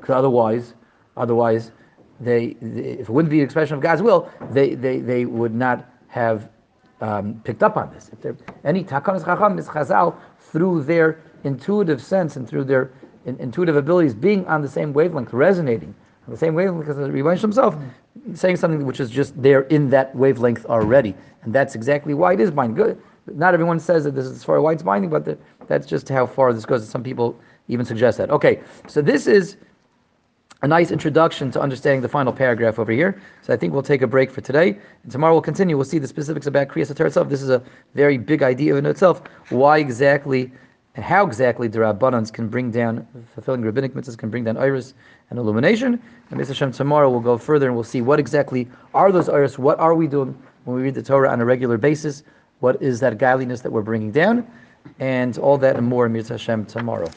Because 0.00 0.14
otherwise, 0.14 0.74
otherwise, 1.16 1.72
they, 2.20 2.54
they, 2.60 2.82
if 2.82 3.08
it 3.08 3.10
wouldn't 3.10 3.30
be 3.30 3.38
an 3.38 3.44
expression 3.44 3.74
of 3.74 3.80
God's 3.80 4.02
will, 4.02 4.30
they, 4.50 4.74
they, 4.74 5.00
they 5.00 5.24
would 5.24 5.54
not 5.54 5.88
have 6.08 6.50
um, 7.00 7.40
picked 7.44 7.62
up 7.62 7.76
on 7.76 7.92
this. 7.92 8.10
If 8.12 8.20
there, 8.20 8.36
any 8.64 8.84
takanas 8.84 9.24
chacham 9.24 9.58
is 9.58 9.68
chazal 9.68 10.16
through 10.38 10.84
their 10.84 11.22
intuitive 11.44 12.02
sense 12.02 12.36
and 12.36 12.48
through 12.48 12.64
their 12.64 12.92
in, 13.26 13.36
intuitive 13.38 13.76
abilities, 13.76 14.14
being 14.14 14.46
on 14.46 14.62
the 14.62 14.68
same 14.68 14.92
wavelength, 14.92 15.32
resonating 15.32 15.94
on 16.26 16.32
the 16.32 16.36
same 16.36 16.54
wavelength 16.54 16.80
because 16.80 16.96
the 16.96 17.10
Rebbe 17.10 17.34
himself, 17.36 17.76
saying 18.34 18.56
something 18.56 18.84
which 18.84 19.00
is 19.00 19.10
just 19.10 19.40
there 19.40 19.62
in 19.62 19.90
that 19.90 20.14
wavelength 20.14 20.66
already, 20.66 21.14
and 21.42 21.52
that's 21.52 21.74
exactly 21.74 22.14
why 22.14 22.32
it 22.34 22.40
is 22.40 22.50
binding. 22.50 22.76
Good. 22.76 23.00
Not 23.34 23.54
everyone 23.54 23.78
says 23.78 24.04
that 24.04 24.14
this 24.14 24.24
is 24.24 24.32
as 24.32 24.44
far 24.44 24.60
why 24.60 24.72
it's 24.72 24.82
binding, 24.82 25.10
but 25.10 25.24
the, 25.24 25.38
that's 25.68 25.86
just 25.86 26.08
how 26.08 26.26
far 26.26 26.52
this 26.52 26.66
goes. 26.66 26.88
Some 26.88 27.02
people 27.02 27.38
even 27.68 27.86
suggest 27.86 28.18
that. 28.18 28.30
Okay, 28.30 28.60
so 28.88 29.00
this 29.00 29.26
is 29.26 29.56
a 30.62 30.68
nice 30.68 30.90
introduction 30.90 31.50
to 31.52 31.60
understanding 31.60 32.02
the 32.02 32.08
final 32.08 32.32
paragraph 32.32 32.78
over 32.78 32.92
here. 32.92 33.20
So 33.42 33.52
I 33.54 33.56
think 33.56 33.72
we'll 33.72 33.82
take 33.82 34.02
a 34.02 34.06
break 34.06 34.30
for 34.30 34.42
today. 34.42 34.78
And 35.02 35.10
tomorrow 35.10 35.34
we'll 35.34 35.42
continue. 35.42 35.76
We'll 35.76 35.86
see 35.86 35.98
the 35.98 36.08
specifics 36.08 36.46
about 36.46 36.68
Kriyas 36.68 36.94
Torah 36.94 37.08
itself. 37.08 37.28
This 37.28 37.42
is 37.42 37.50
a 37.50 37.62
very 37.94 38.18
big 38.18 38.42
idea 38.42 38.76
in 38.76 38.84
itself. 38.84 39.22
Why 39.48 39.78
exactly 39.78 40.52
and 40.96 41.04
how 41.04 41.24
exactly 41.26 41.68
the 41.68 41.78
Rabbanans 41.78 42.32
can 42.32 42.48
bring 42.48 42.70
down, 42.70 43.06
fulfilling 43.34 43.62
rabbinic 43.62 43.94
mitzvahs 43.94 44.18
can 44.18 44.28
bring 44.28 44.44
down 44.44 44.56
iris 44.56 44.94
and 45.30 45.38
illumination. 45.38 46.02
And 46.30 46.40
Mr. 46.40 46.48
Hashem, 46.48 46.72
tomorrow 46.72 47.08
we'll 47.08 47.20
go 47.20 47.38
further 47.38 47.66
and 47.66 47.74
we'll 47.74 47.84
see 47.84 48.00
what 48.00 48.18
exactly 48.18 48.68
are 48.92 49.12
those 49.12 49.28
iris, 49.28 49.58
what 49.58 49.78
are 49.78 49.94
we 49.94 50.08
doing 50.08 50.36
when 50.64 50.76
we 50.76 50.82
read 50.82 50.94
the 50.94 51.02
Torah 51.02 51.30
on 51.30 51.40
a 51.40 51.44
regular 51.44 51.78
basis, 51.78 52.24
what 52.58 52.82
is 52.82 53.00
that 53.00 53.18
godliness 53.18 53.60
that 53.60 53.70
we're 53.70 53.82
bringing 53.82 54.10
down, 54.10 54.46
and 54.98 55.38
all 55.38 55.56
that 55.58 55.76
and 55.76 55.86
more 55.86 56.06
in 56.06 56.12
Mr. 56.12 56.30
Hashem 56.30 56.66
tomorrow. 56.66 57.08